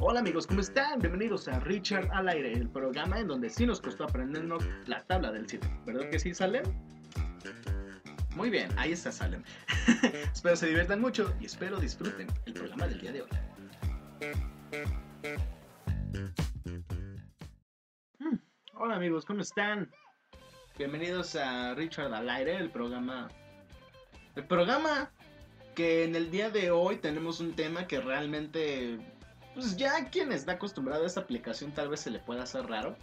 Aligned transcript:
Hola 0.00 0.20
amigos, 0.20 0.46
¿cómo 0.46 0.60
están? 0.60 0.98
Bienvenidos 0.98 1.46
a 1.46 1.60
Richard 1.60 2.10
al 2.12 2.28
aire, 2.28 2.52
el 2.52 2.68
programa 2.68 3.20
en 3.20 3.28
donde 3.28 3.48
sí 3.48 3.64
nos 3.64 3.80
costó 3.80 4.04
aprendernos 4.04 4.64
la 4.86 5.04
tabla 5.04 5.30
del 5.30 5.48
7. 5.48 5.66
¿Verdad 5.86 6.10
que 6.10 6.18
sí, 6.18 6.34
Salem? 6.34 6.64
Muy 8.34 8.50
bien, 8.50 8.68
ahí 8.76 8.92
está 8.92 9.12
Salem. 9.12 9.42
espero 10.32 10.56
se 10.56 10.66
diviertan 10.66 11.00
mucho 11.00 11.32
y 11.40 11.46
espero 11.46 11.78
disfruten 11.78 12.26
el 12.44 12.54
programa 12.54 12.88
del 12.88 13.00
día 13.00 13.12
de 13.12 13.22
hoy. 13.22 13.28
Hmm, 18.18 18.36
Hola 18.74 18.96
amigos, 18.96 19.24
¿cómo 19.24 19.42
están? 19.42 19.90
Bienvenidos 20.76 21.36
a 21.36 21.74
Richard 21.74 22.12
al 22.12 22.28
aire, 22.28 22.56
el 22.56 22.70
programa... 22.70 23.28
El 24.34 24.44
programa 24.44 25.12
que 25.74 26.04
en 26.04 26.14
el 26.14 26.30
día 26.30 26.50
de 26.50 26.70
hoy 26.70 26.96
tenemos 26.96 27.40
un 27.40 27.54
tema 27.54 27.86
que 27.86 28.00
realmente, 28.00 28.98
pues 29.54 29.76
ya 29.76 30.10
quien 30.10 30.32
está 30.32 30.52
acostumbrado 30.52 31.04
a 31.04 31.06
esta 31.06 31.20
aplicación 31.20 31.72
tal 31.72 31.88
vez 31.88 32.00
se 32.00 32.10
le 32.10 32.18
pueda 32.18 32.42
hacer 32.42 32.66
raro. 32.66 32.96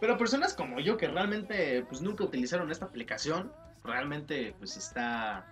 Pero 0.00 0.16
personas 0.16 0.54
como 0.54 0.80
yo 0.80 0.96
que 0.96 1.08
realmente 1.08 1.84
pues 1.88 2.00
nunca 2.00 2.24
utilizaron 2.24 2.70
esta 2.70 2.86
aplicación, 2.86 3.52
realmente 3.84 4.54
pues 4.58 4.76
está 4.76 5.44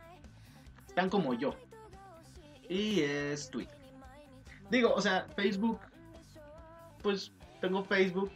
están 0.86 1.10
como 1.10 1.34
yo. 1.34 1.54
Y 2.68 3.00
es 3.00 3.50
Twitter. 3.50 3.76
Digo, 4.70 4.92
o 4.94 5.00
sea, 5.00 5.26
Facebook 5.36 5.80
pues 7.02 7.32
tengo 7.60 7.84
Facebook 7.84 8.30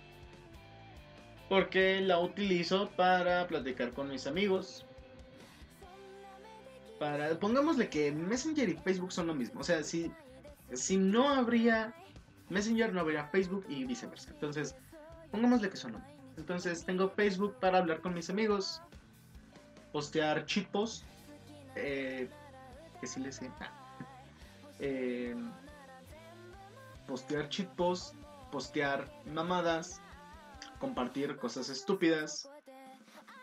porque 1.48 2.00
la 2.00 2.18
utilizo 2.18 2.88
para 2.96 3.46
platicar 3.46 3.92
con 3.92 4.08
mis 4.08 4.26
amigos, 4.26 4.86
para. 6.98 7.38
Pongámosle 7.38 7.90
que 7.90 8.10
Messenger 8.10 8.70
y 8.70 8.74
Facebook 8.76 9.12
son 9.12 9.26
lo 9.26 9.34
mismo. 9.34 9.60
O 9.60 9.64
sea, 9.64 9.82
si, 9.82 10.10
si 10.74 10.96
no 10.96 11.28
habría 11.28 11.94
Messenger, 12.48 12.92
no 12.92 13.00
habría 13.00 13.24
Facebook 13.26 13.64
y 13.68 13.84
viceversa. 13.84 14.30
Entonces, 14.30 14.76
pongámosle 15.30 15.70
que 15.70 15.76
son. 15.76 15.96
Entonces, 16.36 16.84
tengo 16.84 17.08
Facebook 17.08 17.56
para 17.60 17.78
hablar 17.78 18.00
con 18.00 18.14
mis 18.14 18.28
amigos, 18.30 18.82
postear 19.92 20.44
chipos, 20.46 21.04
eh, 21.76 22.28
que 23.00 23.06
sí 23.06 23.20
les 23.20 23.36
sé. 23.36 23.50
Eh, 24.84 25.36
postear 27.06 27.48
chipos, 27.48 28.14
postear 28.50 29.08
mamadas, 29.32 30.00
compartir 30.80 31.36
cosas 31.36 31.68
estúpidas, 31.68 32.50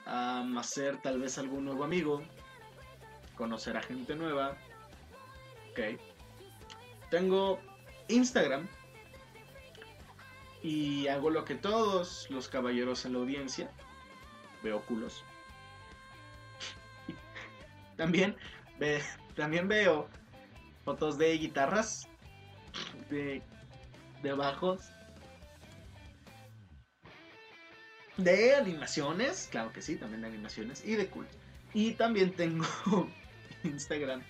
hacer 0.05 1.01
tal 1.01 1.21
vez 1.21 1.37
algún 1.37 1.63
nuevo 1.63 1.85
amigo, 1.85 2.21
conocer 3.37 3.77
a 3.77 3.81
gente 3.81 4.15
nueva. 4.15 4.57
Ok. 5.71 6.08
Tengo 7.09 7.59
Instagram. 8.07 8.67
Y 10.61 11.07
hago 11.07 11.29
lo 11.29 11.45
que 11.45 11.55
todos 11.55 12.27
los 12.29 12.49
caballeros 12.49 13.05
en 13.05 13.13
la 13.13 13.19
audiencia. 13.19 13.71
Veo 14.61 14.81
culos. 14.81 15.23
también, 17.97 18.35
ve, 18.77 19.01
también 19.35 19.67
veo 19.67 20.09
fotos 20.83 21.17
de 21.17 21.37
guitarras. 21.37 22.07
De, 23.09 23.41
de 24.21 24.33
bajos. 24.33 24.89
De 28.17 28.53
animaciones, 28.55 29.47
claro 29.49 29.71
que 29.71 29.81
sí, 29.81 29.95
también 29.95 30.21
de 30.21 30.27
animaciones. 30.27 30.83
Y 30.85 30.95
de 30.95 31.07
culto. 31.07 31.37
Y 31.73 31.91
también 31.93 32.33
tengo 32.33 32.65
Instagram. 33.63 34.21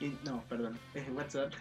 Y, 0.00 0.16
no, 0.24 0.44
perdón, 0.48 0.78
WhatsApp. 1.14 1.52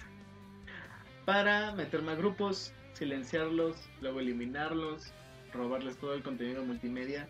Para 1.28 1.74
meterme 1.74 2.14
a 2.14 2.16
grupos, 2.16 2.72
silenciarlos, 2.94 3.76
luego 4.00 4.22
eliminarlos, 4.22 5.12
robarles 5.52 5.98
todo 5.98 6.14
el 6.14 6.24
contenido 6.24 6.64
multimedia. 6.64 7.28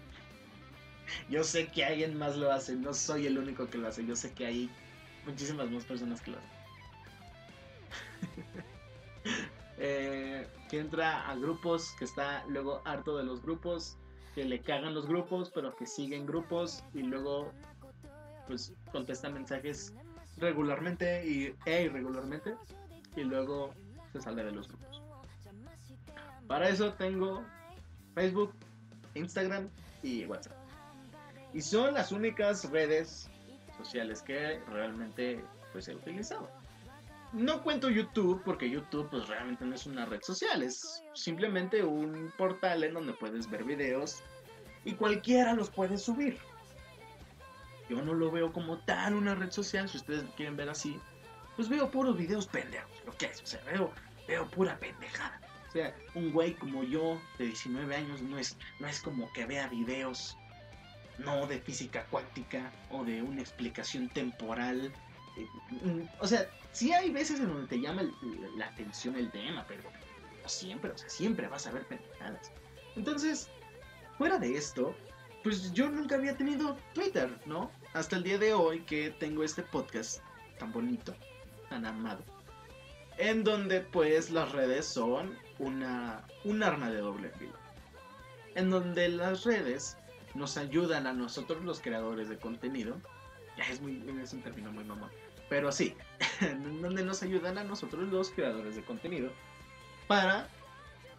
Yo 1.31 1.43
sé 1.43 1.65
que 1.71 1.83
alguien 1.83 2.15
más 2.15 2.37
lo 2.37 2.51
hace, 2.51 2.75
no 2.75 2.93
soy 2.93 3.25
el 3.25 3.39
único 3.39 3.67
que 3.67 3.79
lo 3.79 3.87
hace, 3.87 4.05
yo 4.05 4.15
sé 4.15 4.33
que 4.33 4.45
hay 4.45 4.69
muchísimas 5.25 5.71
más 5.71 5.83
personas 5.83 6.21
que 6.21 6.29
lo 6.29 6.37
hacen. 6.37 6.49
eh, 9.79 10.47
que 10.69 10.79
entra 10.79 11.27
a 11.27 11.35
grupos, 11.35 11.95
que 11.97 12.05
está 12.05 12.45
luego 12.49 12.83
harto 12.85 13.17
de 13.17 13.23
los 13.23 13.41
grupos, 13.41 13.97
que 14.35 14.45
le 14.45 14.61
cagan 14.61 14.93
los 14.93 15.07
grupos, 15.07 15.49
pero 15.49 15.75
que 15.75 15.87
siguen 15.87 16.27
grupos 16.27 16.83
y 16.93 17.01
luego 17.01 17.51
pues 18.45 18.73
contesta 18.91 19.27
mensajes 19.31 19.91
regularmente 20.37 21.25
y, 21.25 21.55
e 21.65 21.85
irregularmente 21.85 22.53
y 23.15 23.23
luego 23.23 23.73
sale 24.21 24.43
de 24.43 24.51
los 24.51 24.67
grupos. 24.67 25.01
Para 26.47 26.69
eso 26.69 26.93
tengo 26.93 27.43
Facebook, 28.15 28.53
Instagram 29.15 29.69
y 30.01 30.25
WhatsApp. 30.25 30.57
Y 31.53 31.61
son 31.61 31.93
las 31.93 32.11
únicas 32.11 32.69
redes 32.71 33.29
sociales 33.77 34.21
que 34.21 34.59
realmente 34.69 35.43
pues 35.71 35.87
he 35.87 35.95
utilizado. 35.95 36.49
No 37.33 37.61
cuento 37.61 37.89
YouTube 37.89 38.41
porque 38.45 38.69
YouTube 38.69 39.09
pues 39.09 39.27
realmente 39.27 39.65
no 39.65 39.75
es 39.75 39.85
una 39.85 40.05
red 40.05 40.21
social, 40.21 40.63
es 40.63 41.03
simplemente 41.13 41.83
un 41.83 42.31
portal 42.37 42.83
en 42.83 42.93
donde 42.93 43.13
puedes 43.13 43.49
ver 43.49 43.65
videos 43.65 44.23
y 44.85 44.93
cualquiera 44.93 45.53
los 45.53 45.69
puede 45.69 45.97
subir. 45.97 46.37
Yo 47.89 48.01
no 48.01 48.13
lo 48.13 48.31
veo 48.31 48.53
como 48.53 48.77
tal 48.79 49.15
una 49.15 49.35
red 49.35 49.51
social, 49.51 49.89
si 49.89 49.97
ustedes 49.97 50.23
quieren 50.35 50.55
ver 50.55 50.69
así, 50.69 50.99
pues 51.55 51.67
veo 51.67 51.91
puros 51.91 52.17
videos 52.17 52.47
pendejos, 52.47 52.91
lo 53.05 53.15
que 53.17 53.25
es, 53.25 53.41
o 53.41 53.45
sea, 53.45 53.61
veo, 53.65 53.91
veo 54.27 54.47
pura 54.49 54.77
pendejada. 54.79 55.39
O 55.69 55.71
sea, 55.71 55.95
un 56.15 56.31
güey 56.31 56.55
como 56.55 56.83
yo, 56.83 57.19
de 57.37 57.45
19 57.45 57.95
años, 57.95 58.21
no 58.21 58.37
es, 58.37 58.57
no 58.79 58.87
es 58.87 59.01
como 59.01 59.31
que 59.33 59.45
vea 59.45 59.67
videos, 59.67 60.37
no 61.17 61.45
de 61.47 61.59
física 61.59 62.05
cuántica 62.05 62.71
o 62.89 63.03
de 63.03 63.21
una 63.21 63.41
explicación 63.41 64.09
temporal. 64.09 64.93
O 66.19 66.27
sea, 66.27 66.49
sí 66.71 66.93
hay 66.93 67.11
veces 67.11 67.39
en 67.39 67.47
donde 67.47 67.67
te 67.67 67.79
llama 67.81 68.03
la 68.55 68.67
atención 68.67 69.15
el 69.15 69.29
tema, 69.31 69.65
pero 69.67 69.83
no 69.83 70.49
siempre, 70.49 70.91
o 70.91 70.97
sea, 70.97 71.09
siempre 71.09 71.47
vas 71.47 71.67
a 71.67 71.71
ver 71.71 71.85
pendejadas. 71.87 72.51
Entonces, 72.95 73.49
fuera 74.17 74.37
de 74.39 74.55
esto, 74.55 74.95
pues 75.43 75.71
yo 75.73 75.89
nunca 75.89 76.15
había 76.15 76.35
tenido 76.35 76.77
Twitter, 76.93 77.29
¿no? 77.45 77.71
Hasta 77.93 78.17
el 78.17 78.23
día 78.23 78.37
de 78.37 78.53
hoy 78.53 78.81
que 78.81 79.11
tengo 79.11 79.43
este 79.43 79.63
podcast 79.63 80.21
tan 80.59 80.71
bonito, 80.71 81.15
tan 81.69 81.85
amado. 81.85 82.23
En 83.17 83.43
donde 83.43 83.81
pues 83.81 84.29
las 84.29 84.51
redes 84.51 84.85
son 84.85 85.37
una, 85.59 86.23
un 86.43 86.63
arma 86.63 86.89
de 86.89 86.99
doble 86.99 87.29
filo. 87.31 87.53
En 88.55 88.69
donde 88.69 89.09
las 89.09 89.43
redes 89.43 89.97
nos 90.33 90.57
ayudan 90.57 91.07
a 91.07 91.13
nosotros 91.13 91.63
los 91.63 91.81
creadores 91.81 92.29
de 92.29 92.37
contenido. 92.37 92.95
Es, 93.69 93.81
muy, 93.81 94.03
es 94.21 94.33
un 94.33 94.41
término 94.41 94.71
muy 94.71 94.83
mamón. 94.83 95.09
Pero 95.49 95.71
sí, 95.71 95.95
en 96.41 96.81
donde 96.81 97.03
nos 97.03 97.23
ayudan 97.23 97.57
a 97.57 97.63
nosotros 97.63 98.07
los 98.09 98.29
creadores 98.31 98.75
de 98.75 98.83
contenido. 98.83 99.31
Para... 100.07 100.47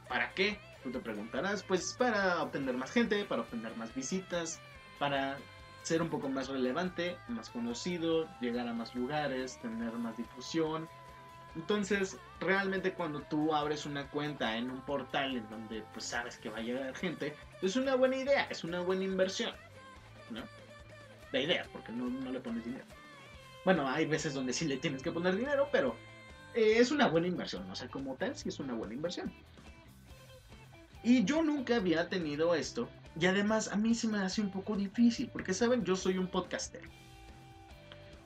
¿Para 0.09 0.33
qué? 0.33 0.59
Tú 0.83 0.91
te 0.91 1.01
preguntarás, 1.01 1.63
pues 1.63 1.93
para 1.93 2.43
obtener 2.43 2.75
más 2.75 2.91
gente, 2.91 3.23
para 3.27 3.43
obtener 3.43 3.77
más 3.77 3.95
visitas, 3.95 4.59
para 4.99 5.37
ser 5.83 6.01
un 6.01 6.09
poco 6.09 6.29
más 6.29 6.49
relevante, 6.49 7.19
más 7.29 7.51
conocido, 7.51 8.27
llegar 8.41 8.67
a 8.69 8.73
más 8.73 8.95
lugares, 8.95 9.59
tener 9.61 9.93
más 9.93 10.17
difusión. 10.17 10.89
Entonces, 11.59 12.17
realmente 12.39 12.93
cuando 12.93 13.21
tú 13.23 13.53
abres 13.53 13.85
una 13.85 14.09
cuenta 14.09 14.57
en 14.57 14.71
un 14.71 14.81
portal 14.83 15.37
en 15.37 15.51
donde 15.51 15.83
pues 15.93 16.05
sabes 16.05 16.37
que 16.37 16.51
va 16.51 16.59
a 16.59 16.63
llegar 16.63 16.95
gente, 16.95 17.35
es 17.61 17.75
una 17.75 17.97
buena 17.97 18.17
idea, 18.17 18.45
es 18.45 18.63
una 18.63 18.79
buena 18.79 19.03
inversión, 19.03 19.53
¿no? 20.31 20.45
De 21.33 21.43
idea, 21.43 21.67
porque 21.73 21.91
no, 21.91 22.09
no 22.09 22.31
le 22.31 22.39
pones 22.39 22.65
dinero. 22.65 22.85
Bueno, 23.65 23.89
hay 23.89 24.07
veces 24.07 24.35
donde 24.35 24.53
sí 24.53 24.69
le 24.69 24.77
tienes 24.77 25.03
que 25.03 25.11
poner 25.11 25.35
dinero, 25.35 25.69
pero 25.73 25.97
eh, 26.55 26.75
es 26.79 26.93
una 26.93 27.09
buena 27.09 27.27
inversión, 27.27 27.69
o 27.69 27.75
sea, 27.75 27.89
como 27.89 28.15
tal, 28.15 28.37
sí 28.37 28.51
es 28.51 28.61
una 28.61 28.75
buena 28.75 28.95
inversión. 28.95 29.33
Y 31.03 31.25
yo 31.25 31.43
nunca 31.43 31.75
había 31.75 32.09
tenido 32.09 32.55
esto. 32.55 32.89
Y 33.19 33.27
además 33.27 33.67
a 33.73 33.77
mí 33.77 33.97
se 33.97 34.07
me 34.07 34.19
hace 34.19 34.41
un 34.41 34.51
poco 34.53 34.77
difícil. 34.77 35.29
Porque, 35.33 35.55
¿saben? 35.55 35.85
Yo 35.85 35.97
soy 35.97 36.19
un 36.19 36.29
podcaster. 36.29 36.83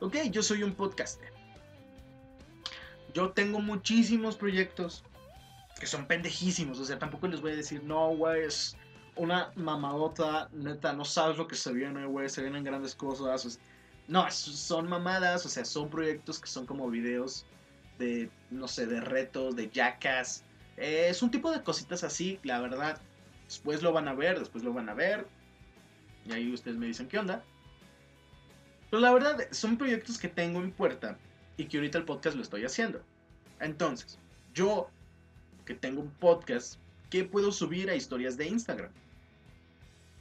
Ok, 0.00 0.16
yo 0.30 0.42
soy 0.42 0.62
un 0.62 0.74
podcaster. 0.74 1.41
Yo 3.14 3.30
tengo 3.30 3.60
muchísimos 3.60 4.36
proyectos 4.36 5.04
que 5.78 5.86
son 5.86 6.06
pendejísimos. 6.06 6.78
O 6.78 6.84
sea, 6.84 6.98
tampoco 6.98 7.28
les 7.28 7.40
voy 7.40 7.52
a 7.52 7.56
decir, 7.56 7.82
no, 7.84 8.08
güey, 8.10 8.44
es 8.44 8.76
una 9.16 9.52
mamadota. 9.54 10.48
Neta, 10.52 10.92
no 10.92 11.04
sabes 11.04 11.36
lo 11.36 11.46
que 11.46 11.56
se 11.56 11.72
viene, 11.72 12.06
güey. 12.06 12.28
Se 12.28 12.42
vienen 12.42 12.64
grandes 12.64 12.94
cosas. 12.94 13.58
No, 14.08 14.30
son 14.30 14.88
mamadas. 14.88 15.44
O 15.46 15.48
sea, 15.48 15.64
son 15.64 15.90
proyectos 15.90 16.38
que 16.38 16.48
son 16.48 16.66
como 16.66 16.88
videos 16.90 17.46
de, 17.98 18.30
no 18.50 18.68
sé, 18.68 18.86
de 18.86 19.00
retos, 19.00 19.56
de 19.56 19.70
jackass 19.70 20.44
es 20.76 21.22
un 21.22 21.30
tipo 21.30 21.50
de 21.50 21.62
cositas 21.62 22.04
así, 22.04 22.38
la 22.42 22.60
verdad. 22.60 23.00
Después 23.44 23.82
lo 23.82 23.92
van 23.92 24.08
a 24.08 24.14
ver, 24.14 24.38
después 24.38 24.64
lo 24.64 24.72
van 24.72 24.88
a 24.88 24.94
ver. 24.94 25.26
Y 26.26 26.32
ahí 26.32 26.52
ustedes 26.52 26.76
me 26.76 26.86
dicen 26.86 27.08
qué 27.08 27.18
onda. 27.18 27.44
Pero 28.90 29.00
la 29.00 29.12
verdad, 29.12 29.38
son 29.50 29.76
proyectos 29.76 30.18
que 30.18 30.28
tengo 30.28 30.60
en 30.60 30.72
puerta 30.72 31.18
y 31.56 31.66
que 31.66 31.78
ahorita 31.78 31.98
el 31.98 32.04
podcast 32.04 32.36
lo 32.36 32.42
estoy 32.42 32.64
haciendo. 32.64 33.02
Entonces, 33.60 34.18
yo, 34.54 34.88
que 35.64 35.74
tengo 35.74 36.00
un 36.02 36.10
podcast, 36.10 36.78
¿qué 37.10 37.24
puedo 37.24 37.52
subir 37.52 37.90
a 37.90 37.94
historias 37.94 38.36
de 38.36 38.48
Instagram? 38.48 38.90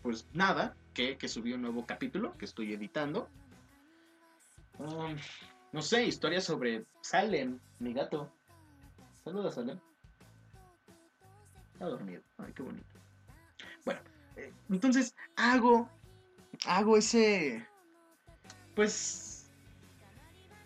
Pues 0.03 0.25
nada, 0.33 0.75
que, 0.93 1.17
que 1.17 1.27
subí 1.27 1.53
un 1.53 1.61
nuevo 1.61 1.85
capítulo 1.85 2.37
que 2.37 2.45
estoy 2.45 2.73
editando. 2.73 3.27
Um, 4.77 5.15
no 5.71 5.81
sé, 5.81 6.05
historias 6.05 6.43
sobre 6.43 6.85
Salem, 7.01 7.59
mi 7.79 7.93
gato. 7.93 8.31
Saludos, 9.23 9.55
Salem. 9.55 9.79
Está 11.73 11.85
dormido. 11.85 12.21
Ay, 12.37 12.51
qué 12.53 12.63
bonito. 12.63 12.87
Bueno, 13.85 14.01
eh, 14.35 14.51
entonces 14.69 15.15
hago, 15.35 15.89
hago 16.65 16.97
ese, 16.97 17.65
pues, 18.75 19.30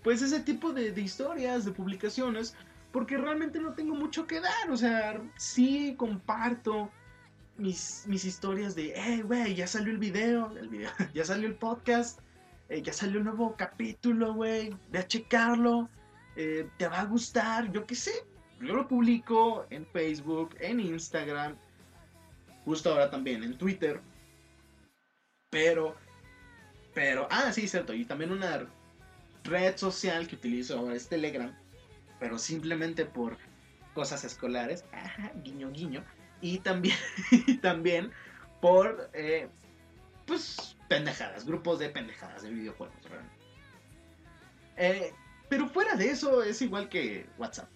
pues 0.05 0.21
ese 0.21 0.39
tipo 0.39 0.71
de, 0.71 0.91
de 0.91 1.01
historias, 1.01 1.65
de 1.65 1.71
publicaciones, 1.71 2.55
porque 2.91 3.17
realmente 3.17 3.59
no 3.59 3.73
tengo 3.73 3.95
mucho 3.95 4.27
que 4.27 4.39
dar. 4.39 4.69
O 4.69 4.77
sea, 4.77 5.19
sí 5.35 5.95
comparto 5.97 6.91
mis, 7.57 8.05
mis 8.05 8.23
historias 8.23 8.75
de, 8.75 8.93
hey, 8.95 9.23
güey, 9.25 9.55
ya 9.55 9.65
salió 9.65 9.91
el 9.91 9.97
video, 9.97 10.55
el 10.59 10.69
video, 10.69 10.91
ya 11.15 11.25
salió 11.25 11.47
el 11.47 11.55
podcast, 11.55 12.19
eh, 12.69 12.83
ya 12.83 12.93
salió 12.93 13.17
un 13.17 13.25
nuevo 13.25 13.55
capítulo, 13.57 14.35
güey, 14.35 14.77
ve 14.91 14.99
a 14.99 15.07
checarlo, 15.07 15.89
eh, 16.35 16.69
te 16.77 16.87
va 16.87 16.99
a 16.99 17.05
gustar, 17.05 17.71
yo 17.71 17.87
qué 17.87 17.95
sé. 17.95 18.13
Yo 18.61 18.75
lo 18.75 18.87
publico 18.87 19.65
en 19.71 19.87
Facebook, 19.87 20.55
en 20.59 20.81
Instagram, 20.81 21.55
justo 22.63 22.91
ahora 22.91 23.09
también 23.09 23.41
en 23.43 23.57
Twitter. 23.57 23.99
Pero, 25.49 25.95
pero, 26.93 27.27
ah, 27.31 27.51
sí, 27.51 27.67
cierto, 27.67 27.91
y 27.91 28.05
también 28.05 28.31
una 28.31 28.67
red 29.45 29.77
social 29.77 30.27
que 30.27 30.35
utilizo 30.35 30.77
ahora 30.77 30.95
es 30.95 31.07
Telegram, 31.07 31.55
pero 32.19 32.37
simplemente 32.37 33.05
por 33.05 33.37
cosas 33.93 34.23
escolares, 34.23 34.83
ajá, 34.91 35.31
guiño, 35.43 35.71
guiño, 35.71 36.03
y 36.41 36.59
también, 36.59 36.97
también 37.61 38.11
por, 38.61 39.09
eh, 39.13 39.47
pues, 40.25 40.75
pendejadas, 40.87 41.45
grupos 41.45 41.79
de 41.79 41.89
pendejadas 41.89 42.43
de 42.43 42.49
videojuegos, 42.49 42.95
eh, 44.77 45.13
pero 45.47 45.69
fuera 45.69 45.95
de 45.95 46.09
eso 46.09 46.43
es 46.43 46.61
igual 46.61 46.89
que 46.89 47.27
WhatsApp. 47.37 47.69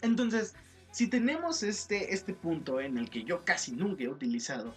Entonces, 0.00 0.54
si 0.90 1.08
tenemos 1.08 1.62
este, 1.62 2.14
este 2.14 2.32
punto 2.32 2.80
en 2.80 2.96
el 2.96 3.10
que 3.10 3.24
yo 3.24 3.44
casi 3.44 3.72
nunca 3.72 4.04
he 4.04 4.08
utilizado, 4.08 4.74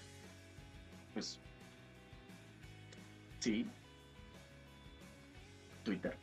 pues, 1.14 1.40
sí, 3.40 3.66
Twitter. 5.84 6.23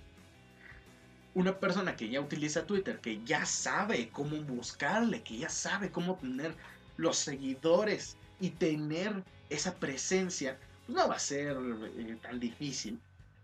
Una 1.34 1.58
persona 1.58 1.94
que 1.94 2.08
ya 2.08 2.20
utiliza 2.20 2.66
Twitter, 2.66 2.98
que 3.00 3.22
ya 3.24 3.46
sabe 3.46 4.08
cómo 4.08 4.36
buscarle, 4.42 5.22
que 5.22 5.38
ya 5.38 5.48
sabe 5.48 5.90
cómo 5.90 6.16
tener 6.16 6.54
los 6.96 7.16
seguidores 7.16 8.16
y 8.40 8.50
tener 8.50 9.22
esa 9.48 9.74
presencia, 9.74 10.58
pues 10.86 10.96
no 10.96 11.08
va 11.08 11.16
a 11.16 11.20
ser 11.20 11.56
eh, 11.96 12.16
tan 12.20 12.40
difícil, 12.40 12.98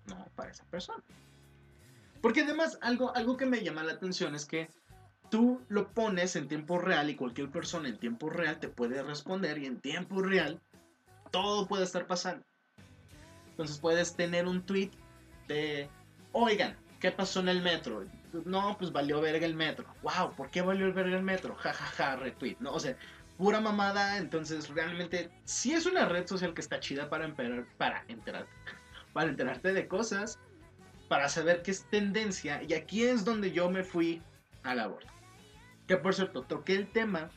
¿no? 0.06 0.26
Para 0.34 0.50
esa 0.50 0.64
persona. 0.64 1.02
Porque 2.20 2.42
además, 2.42 2.78
algo, 2.80 3.14
algo 3.14 3.36
que 3.36 3.46
me 3.46 3.62
llama 3.62 3.84
la 3.84 3.92
atención 3.92 4.34
es 4.34 4.46
que 4.46 4.68
tú 5.30 5.60
lo 5.68 5.88
pones 5.88 6.36
en 6.36 6.48
tiempo 6.48 6.78
real 6.78 7.10
y 7.10 7.16
cualquier 7.16 7.50
persona 7.50 7.88
en 7.88 7.98
tiempo 7.98 8.30
real 8.30 8.58
te 8.58 8.68
puede 8.68 9.02
responder 9.02 9.58
y 9.58 9.66
en 9.66 9.80
tiempo 9.80 10.22
real 10.22 10.60
todo 11.30 11.66
puede 11.66 11.84
estar 11.84 12.06
pasando. 12.06 12.44
Entonces 13.50 13.78
puedes 13.78 14.14
tener 14.14 14.46
un 14.46 14.62
tweet 14.62 14.90
de, 15.48 15.88
oigan, 16.32 16.76
¿qué 17.00 17.10
pasó 17.10 17.40
en 17.40 17.48
el 17.48 17.62
metro? 17.62 18.04
No, 18.44 18.76
pues 18.78 18.92
valió 18.92 19.20
verga 19.20 19.46
el 19.46 19.54
metro. 19.54 19.86
Wow, 20.02 20.34
¿por 20.34 20.50
qué 20.50 20.62
valió 20.62 20.92
verga 20.92 21.16
el 21.16 21.22
metro? 21.22 21.54
Ja, 21.56 21.72
ja, 21.72 21.84
ja, 21.86 22.16
retweet. 22.16 22.56
No, 22.60 22.72
o 22.72 22.80
sea, 22.80 22.96
pura 23.36 23.60
mamada. 23.60 24.18
Entonces, 24.18 24.68
realmente, 24.68 25.30
sí 25.44 25.72
es 25.72 25.86
una 25.86 26.06
red 26.06 26.26
social 26.26 26.54
que 26.54 26.60
está 26.60 26.80
chida 26.80 27.08
para, 27.08 27.32
para 27.78 28.04
enterarte. 28.08 28.50
Para 29.12 29.30
enterarte 29.30 29.72
de 29.72 29.88
cosas. 29.88 30.38
Para 31.08 31.30
saber 31.30 31.62
qué 31.62 31.70
es 31.70 31.88
tendencia. 31.88 32.62
Y 32.62 32.74
aquí 32.74 33.04
es 33.04 33.24
donde 33.24 33.50
yo 33.50 33.70
me 33.70 33.82
fui 33.82 34.22
a 34.62 34.74
la 34.74 34.88
borda. 34.88 35.10
Que 35.86 35.96
por 35.96 36.14
cierto, 36.14 36.42
toqué 36.42 36.74
el 36.74 36.92
tema 36.92 37.30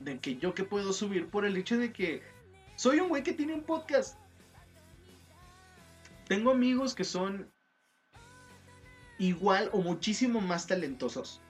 de 0.00 0.18
que 0.20 0.36
yo 0.36 0.54
que 0.54 0.64
puedo 0.64 0.92
subir 0.94 1.28
por 1.28 1.44
el 1.44 1.56
hecho 1.58 1.76
de 1.76 1.92
que 1.92 2.22
soy 2.76 3.00
un 3.00 3.08
güey 3.10 3.22
que 3.22 3.34
tiene 3.34 3.52
un 3.52 3.62
podcast. 3.62 4.16
Tengo 6.28 6.50
amigos 6.50 6.94
que 6.94 7.04
son 7.04 7.50
igual 9.18 9.68
o 9.72 9.82
muchísimo 9.82 10.40
más 10.40 10.66
talentosos. 10.66 11.40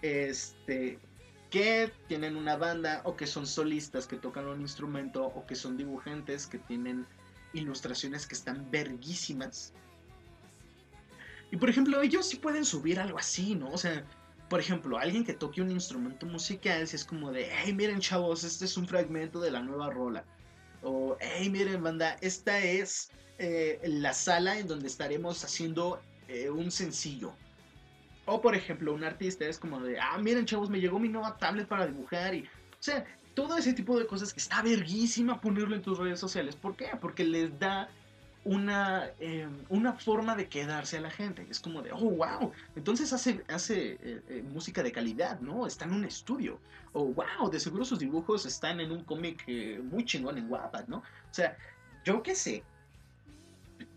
Este, 0.00 0.98
que 1.50 1.92
tienen 2.08 2.36
una 2.36 2.56
banda 2.56 3.02
o 3.04 3.14
que 3.14 3.26
son 3.26 3.46
solistas 3.46 4.06
que 4.06 4.16
tocan 4.16 4.48
un 4.48 4.62
instrumento 4.62 5.24
o 5.26 5.46
que 5.46 5.54
son 5.54 5.76
dibujantes 5.76 6.46
que 6.46 6.58
tienen 6.58 7.06
ilustraciones 7.52 8.26
que 8.26 8.34
están 8.34 8.70
verguísimas. 8.70 9.74
Y 11.50 11.58
por 11.58 11.68
ejemplo, 11.68 12.00
ellos 12.00 12.26
sí 12.26 12.36
pueden 12.36 12.64
subir 12.64 12.98
algo 12.98 13.18
así, 13.18 13.54
¿no? 13.54 13.70
O 13.70 13.76
sea, 13.76 14.02
por 14.48 14.60
ejemplo, 14.60 14.98
alguien 14.98 15.24
que 15.24 15.34
toque 15.34 15.60
un 15.60 15.70
instrumento 15.70 16.24
musical, 16.24 16.88
si 16.88 16.96
es 16.96 17.04
como 17.04 17.30
de, 17.30 17.50
hey, 17.50 17.74
miren 17.74 18.00
chavos, 18.00 18.44
este 18.44 18.64
es 18.64 18.76
un 18.78 18.88
fragmento 18.88 19.38
de 19.38 19.50
la 19.50 19.60
nueva 19.60 19.90
rola. 19.90 20.24
O, 20.82 21.18
hey, 21.20 21.50
miren 21.50 21.82
banda, 21.82 22.16
esta 22.22 22.58
es 22.58 23.10
eh, 23.38 23.78
la 23.84 24.14
sala 24.14 24.58
en 24.58 24.68
donde 24.68 24.88
estaremos 24.88 25.44
haciendo 25.44 26.00
eh, 26.32 26.50
un 26.50 26.70
sencillo. 26.70 27.32
O 28.24 28.40
por 28.40 28.54
ejemplo, 28.54 28.94
un 28.94 29.04
artista 29.04 29.44
es 29.44 29.58
como 29.58 29.80
de, 29.80 29.98
ah, 29.98 30.18
miren 30.18 30.46
chavos, 30.46 30.70
me 30.70 30.80
llegó 30.80 30.98
mi 30.98 31.08
nueva 31.08 31.36
tablet 31.38 31.66
para 31.66 31.86
dibujar 31.86 32.34
y... 32.34 32.42
O 32.42 32.84
sea, 32.84 33.04
todo 33.34 33.56
ese 33.56 33.72
tipo 33.72 33.98
de 33.98 34.06
cosas 34.06 34.32
que 34.32 34.40
está 34.40 34.62
verguísima 34.62 35.40
ponerlo 35.40 35.74
en 35.74 35.82
tus 35.82 35.98
redes 35.98 36.20
sociales. 36.20 36.56
¿Por 36.56 36.76
qué? 36.76 36.90
Porque 37.00 37.24
les 37.24 37.58
da 37.58 37.88
una, 38.44 39.10
eh, 39.20 39.48
una 39.68 39.92
forma 39.92 40.34
de 40.34 40.48
quedarse 40.48 40.98
a 40.98 41.00
la 41.00 41.10
gente. 41.10 41.46
Es 41.48 41.60
como 41.60 41.82
de, 41.82 41.92
oh, 41.92 42.10
wow, 42.10 42.52
entonces 42.74 43.12
hace, 43.12 43.44
hace 43.48 43.92
eh, 44.02 44.22
eh, 44.28 44.44
música 44.52 44.82
de 44.82 44.92
calidad, 44.92 45.40
¿no? 45.40 45.66
Está 45.66 45.84
en 45.84 45.92
un 45.92 46.04
estudio. 46.04 46.58
O, 46.92 47.06
wow, 47.06 47.50
de 47.50 47.60
seguro 47.60 47.84
sus 47.84 47.98
dibujos 47.98 48.44
están 48.46 48.80
en 48.80 48.90
un 48.90 49.04
cómic 49.04 49.44
muy 49.84 50.04
chingón 50.04 50.38
en 50.38 50.50
Wattpad, 50.50 50.88
¿no? 50.88 50.98
O 50.98 51.34
sea, 51.34 51.56
yo 52.04 52.22
qué 52.22 52.34
sé. 52.34 52.64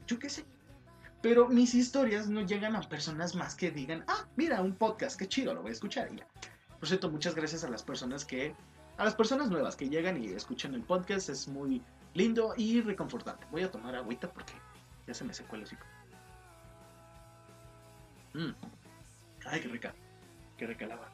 Yo 0.08 0.20
qué 0.20 0.30
sé. 0.30 0.46
Pero 1.26 1.48
mis 1.48 1.74
historias 1.74 2.30
no 2.30 2.42
llegan 2.42 2.76
a 2.76 2.82
personas 2.82 3.34
más 3.34 3.56
que 3.56 3.72
digan, 3.72 4.06
ah, 4.08 4.28
mira, 4.36 4.62
un 4.62 4.76
podcast, 4.76 5.18
qué 5.18 5.28
chido, 5.28 5.56
lo 5.56 5.64
voy 5.64 5.72
a 5.72 5.74
escuchar. 5.74 6.08
Y 6.14 6.18
ya. 6.18 6.28
Por 6.78 6.88
cierto, 6.88 7.10
muchas 7.10 7.34
gracias 7.34 7.64
a 7.64 7.68
las 7.68 7.82
personas 7.82 8.24
que, 8.24 8.54
a 8.98 9.04
las 9.04 9.16
personas 9.16 9.50
nuevas 9.50 9.76
que 9.76 9.90
llegan 9.90 10.24
y 10.24 10.28
escuchan 10.28 10.76
el 10.76 10.84
podcast, 10.84 11.30
es 11.30 11.48
muy 11.48 11.82
lindo 12.14 12.54
y 12.58 12.80
reconfortante. 12.80 13.44
Voy 13.50 13.64
a 13.64 13.72
tomar 13.72 13.96
agüita 13.96 14.32
porque 14.32 14.54
ya 15.08 15.16
se 15.16 15.24
me 15.24 15.34
secó 15.34 15.56
el 15.56 15.64
hocico. 15.64 15.84
Mm. 18.36 18.52
Ay, 19.48 19.62
qué 19.62 19.68
rica, 19.68 19.96
qué 20.60 20.68
rica 20.68 20.86
el 20.86 20.92
agua. 20.92 21.10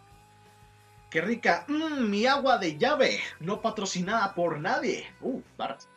Qué 1.09 1.21
rica, 1.21 1.63
mm, 1.69 2.09
mi 2.09 2.25
agua 2.25 2.57
de 2.57 2.77
llave, 2.77 3.21
no 3.39 3.61
patrocinada 3.61 4.35
por 4.35 4.59
nadie. 4.59 5.05
Uh, 5.21 5.41
barras. 5.57 5.87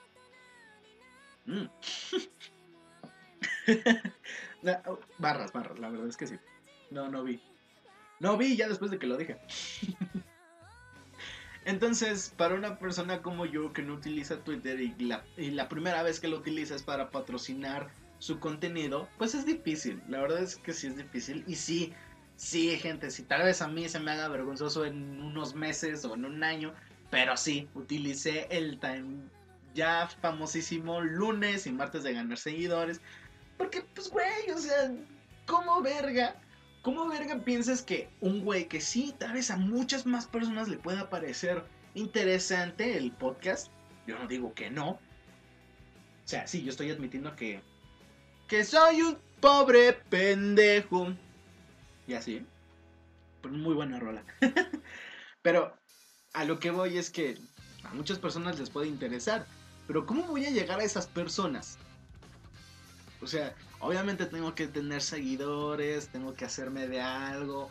Mm. 1.47 1.64
Barras, 5.18 5.52
barras, 5.52 5.78
la 5.78 5.90
verdad 5.90 6.09
es 6.09 6.16
que 6.16 6.26
sí. 6.26 6.37
No, 6.90 7.09
no 7.09 7.23
vi. 7.23 7.40
No 8.21 8.37
vi 8.37 8.56
ya 8.56 8.68
después 8.68 8.90
de 8.90 8.99
que 8.99 9.06
lo 9.06 9.16
dije. 9.16 9.38
Entonces, 11.66 12.33
para 12.37 12.54
una 12.54 12.78
persona 12.78 13.23
como 13.23 13.47
yo 13.47 13.73
que 13.73 13.83
no 13.83 13.94
utiliza 13.94 14.38
Twitter 14.44 14.80
y 14.80 14.94
la, 14.99 15.25
y 15.37 15.50
la, 15.50 15.68
primera 15.68 16.02
vez 16.02 16.21
que 16.21 16.28
lo 16.28 16.38
utiliza 16.38 16.75
es 16.75 16.83
para 16.83 17.11
patrocinar 17.11 17.88
su 18.18 18.38
contenido, 18.38 19.09
pues 19.18 19.35
es 19.35 19.47
difícil. 19.47 20.02
La 20.09 20.21
verdad 20.21 20.42
es 20.42 20.56
que 20.56 20.73
sí 20.75 20.88
es 20.88 20.97
difícil. 20.97 21.42
Y 21.47 21.56
sí, 21.56 21.92
sí, 22.37 22.76
gente, 22.78 23.11
si 23.11 23.23
tal 23.23 23.42
vez 23.42 23.62
a 23.62 23.68
mí 23.68 23.88
se 23.88 23.99
me 23.99 24.11
haga 24.11 24.28
vergonzoso 24.28 24.85
en 24.85 25.23
unos 25.23 25.54
meses 25.54 26.04
o 26.04 26.14
en 26.14 26.26
un 26.26 26.44
año, 26.44 26.75
pero 27.11 27.37
sí, 27.37 27.68
utilicé 27.75 28.47
el 28.50 28.78
time 28.78 29.25
ya 29.75 30.09
famosísimo 30.21 31.00
lunes 31.00 31.66
y 31.66 31.73
martes 31.73 32.04
de 32.04 32.14
ganar 32.14 32.38
seguidores 32.38 33.00
porque, 33.56 33.82
pues, 33.94 34.11
güey, 34.11 34.50
o 34.54 34.58
sea, 34.58 34.92
¿cómo 35.46 35.82
verga? 35.82 36.37
¿Cómo 36.82 37.08
verga 37.08 37.42
piensas 37.44 37.82
que 37.82 38.11
un 38.20 38.44
güey 38.44 38.68
que 38.68 38.80
sí, 38.80 39.14
tal 39.18 39.32
vez 39.32 39.50
a 39.50 39.56
muchas 39.56 40.04
más 40.04 40.26
personas 40.26 40.68
le 40.68 40.76
pueda 40.76 41.08
parecer 41.08 41.64
interesante 41.94 42.99
el 42.99 43.12
podcast? 43.12 43.68
Yo 44.06 44.18
no 44.18 44.26
digo 44.26 44.52
que 44.54 44.70
no. 44.70 44.90
O 44.90 46.26
sea, 46.26 46.46
sí, 46.46 46.62
yo 46.62 46.70
estoy 46.70 46.90
admitiendo 46.90 47.34
que. 47.37 47.62
Que 48.49 48.64
soy 48.64 49.00
un 49.02 49.18
pobre 49.40 49.94
pendejo. 49.94 51.14
Y 52.06 52.14
así. 52.14 52.44
Pues 53.40 53.54
muy 53.54 53.75
buena 53.75 53.99
rola. 53.99 54.23
Pero 55.42 55.75
a 56.34 56.44
lo 56.44 56.58
que 56.58 56.70
voy 56.70 56.99
es 56.99 57.11
que 57.11 57.38
a 57.84 57.94
muchas 57.94 58.18
personas 58.18 58.58
les 58.58 58.70
puede 58.70 58.88
interesar. 58.88 59.46
Pero 59.87 60.06
¿cómo 60.06 60.25
voy 60.25 60.46
a 60.46 60.50
llegar 60.50 60.80
a 60.80 60.84
esas 60.84 61.06
personas? 61.06 61.78
O 63.25 63.26
sea, 63.26 63.54
obviamente 63.81 64.26
tengo 64.26 64.54
que 64.54 64.66
tener 64.66 65.00
seguidores, 65.00 66.09
tengo 66.09 66.35
que 66.35 66.45
hacerme 66.45 66.87
de 66.88 67.00
algo. 67.00 67.71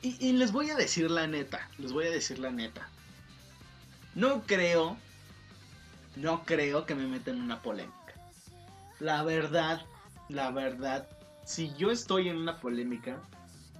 y, 0.00 0.32
les 0.32 0.52
voy 0.52 0.70
a 0.70 0.74
decir 0.74 1.10
la 1.10 1.26
neta, 1.26 1.68
les 1.76 1.92
voy 1.92 2.06
a 2.06 2.10
decir 2.10 2.38
la 2.38 2.50
neta. 2.50 2.88
No 4.14 4.44
creo, 4.46 4.96
no 6.16 6.46
creo 6.46 6.86
que 6.86 6.94
me 6.94 7.06
metan 7.06 7.36
en 7.36 7.42
una 7.42 7.60
polémica. 7.60 8.14
La 9.00 9.22
verdad, 9.22 9.82
la 10.30 10.50
verdad, 10.50 11.06
si 11.44 11.74
yo 11.74 11.90
estoy 11.90 12.30
en 12.30 12.38
una 12.38 12.58
polémica, 12.58 13.20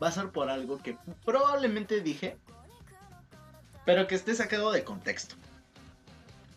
va 0.02 0.08
a 0.08 0.12
ser 0.12 0.28
por 0.28 0.50
algo 0.50 0.82
que 0.82 0.98
probablemente 1.24 2.02
dije, 2.02 2.36
pero 3.86 4.06
que 4.06 4.16
esté 4.16 4.34
sacado 4.34 4.70
de 4.70 4.84
contexto. 4.84 5.34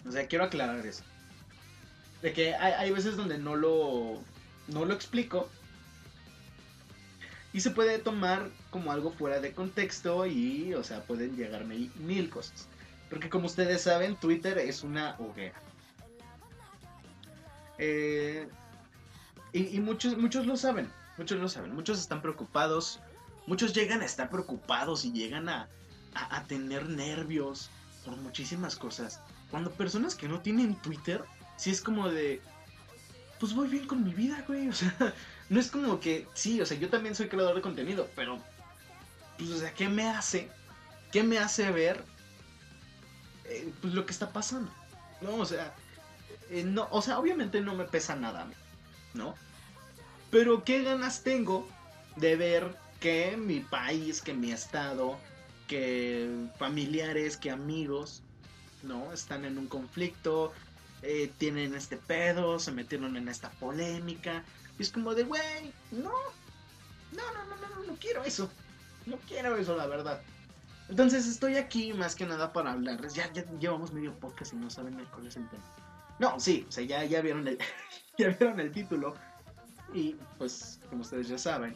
O 0.06 0.12
sea, 0.12 0.28
quiero 0.28 0.44
aclarar 0.44 0.86
eso. 0.86 1.04
De 2.22 2.34
que 2.34 2.54
hay, 2.56 2.92
veces 2.92 3.18
donde 3.18 3.38
no 3.38 3.56
lo, 3.56 4.20
no 4.68 4.86
lo 4.86 4.94
explico. 4.94 5.50
Y 7.54 7.62
se 7.62 7.72
puede 7.72 8.00
tomar 8.00 8.50
como 8.70 8.92
algo 8.92 9.12
fuera 9.12 9.40
de 9.40 9.54
contexto 9.54 10.26
y, 10.26 10.74
o 10.74 10.84
sea, 10.84 11.04
pueden 11.04 11.36
llegarme 11.36 11.90
mil 11.96 12.30
cosas. 12.30 12.68
Porque 13.10 13.30
como 13.30 13.48
ustedes 13.48 13.82
saben, 13.82 14.16
Twitter 14.16 14.58
es 14.58 14.84
una 14.84 15.16
hoguera. 15.20 15.60
Eh, 17.78 18.48
y, 19.54 19.80
muchos, 19.80 20.18
muchos 20.18 20.46
lo 20.46 20.56
saben, 20.56 20.90
muchos 21.18 21.40
lo 21.40 21.50
saben, 21.50 21.74
muchos 21.74 22.00
están 22.00 22.22
preocupados, 22.22 23.02
muchos 23.48 23.74
llegan 23.74 24.02
a 24.02 24.06
estar 24.06 24.30
preocupados 24.30 25.04
y 25.04 25.12
llegan 25.12 25.50
a, 25.50 25.68
a 26.14 26.44
tener 26.44 26.88
nervios 26.88 27.70
por 28.06 28.16
muchísimas 28.18 28.76
cosas. 28.78 29.20
Cuando 29.50 29.72
personas 29.72 30.16
que 30.16 30.30
no 30.30 30.40
tienen 30.40 30.76
Twitter 30.76 31.24
sí 31.58 31.70
es 31.70 31.82
como 31.82 32.10
de, 32.10 32.42
pues 33.40 33.54
voy 33.54 33.68
bien 33.68 33.88
con 33.88 34.04
mi 34.04 34.14
vida, 34.14 34.44
güey. 34.48 34.70
O 34.70 34.74
sea, 34.74 34.96
no 35.50 35.60
es 35.60 35.72
como 35.72 36.00
que, 36.00 36.28
sí, 36.34 36.62
o 36.62 36.66
sea, 36.66 36.78
yo 36.78 36.90
también 36.90 37.16
soy 37.16 37.28
creador 37.28 37.56
de 37.56 37.62
contenido, 37.62 38.10
pero, 38.16 38.40
pues, 39.38 39.50
o 39.50 39.58
sea, 39.58 39.74
¿qué 39.74 39.90
me 39.90 40.08
hace? 40.10 40.50
¿Qué 41.12 41.24
me 41.24 41.40
hace 41.40 41.72
ver 41.72 42.04
eh, 43.46 43.74
pues, 43.82 43.94
lo 43.94 44.06
que 44.06 44.12
está 44.12 44.32
pasando? 44.32 44.72
No, 45.22 45.36
o 45.36 45.46
sea, 45.46 45.74
eh, 46.50 46.64
no, 46.64 46.88
o 46.92 47.02
sea, 47.02 47.20
obviamente 47.20 47.62
no 47.62 47.76
me 47.76 47.86
pesa 47.86 48.16
nada, 48.16 48.48
¿no? 49.14 49.36
Pero 50.30 50.64
qué 50.64 50.84
ganas 50.84 51.24
tengo 51.24 51.68
de 52.16 52.36
ver 52.36 52.76
que 53.00 53.36
mi 53.38 53.60
país, 53.60 54.22
que 54.22 54.34
mi 54.34 54.52
estado, 54.52 55.20
que 55.68 56.30
familiares, 56.58 57.38
que 57.38 57.52
amigos, 57.52 58.22
¿no? 58.84 59.12
Están 59.12 59.46
en 59.46 59.58
un 59.58 59.68
conflicto, 59.68 60.54
eh, 61.04 61.32
tienen 61.38 61.76
este 61.76 61.98
pedo, 61.98 62.60
se 62.60 62.72
metieron 62.72 63.18
en 63.18 63.28
esta 63.28 63.50
polémica. 63.52 64.44
Y 64.78 64.84
es 64.84 64.92
como 64.92 65.14
de, 65.14 65.24
güey, 65.24 65.74
no, 65.92 66.12
no, 67.12 67.34
no, 67.34 67.46
no, 67.46 67.56
no, 67.56 67.84
no 67.86 67.96
quiero 68.00 68.24
eso. 68.24 68.50
No 69.06 69.18
quiero 69.28 69.56
eso, 69.58 69.76
la 69.76 69.88
verdad. 69.88 70.22
Entonces 70.90 71.26
estoy 71.26 71.58
aquí 71.58 71.94
más 71.94 72.16
que 72.16 72.26
nada 72.26 72.52
para 72.54 72.74
hablarles. 72.74 73.14
Ya, 73.14 73.32
ya 73.34 73.46
llevamos 73.60 73.94
medio 73.94 74.14
podcast 74.20 74.54
y 74.54 74.58
no 74.58 74.70
saben 74.70 75.04
cuál 75.12 75.28
es 75.28 75.38
el 75.38 75.50
tema. 75.50 75.64
No, 76.20 76.40
sí, 76.40 76.66
o 76.68 76.72
sea, 76.72 76.84
ya, 76.84 77.04
ya, 77.06 77.22
vieron 77.22 77.48
el, 77.48 77.58
ya 78.18 78.30
vieron 78.30 78.60
el 78.60 78.72
título. 78.72 79.16
Y 79.94 80.16
pues, 80.38 80.80
como 80.90 81.02
ustedes 81.02 81.28
ya 81.28 81.38
saben, 81.38 81.76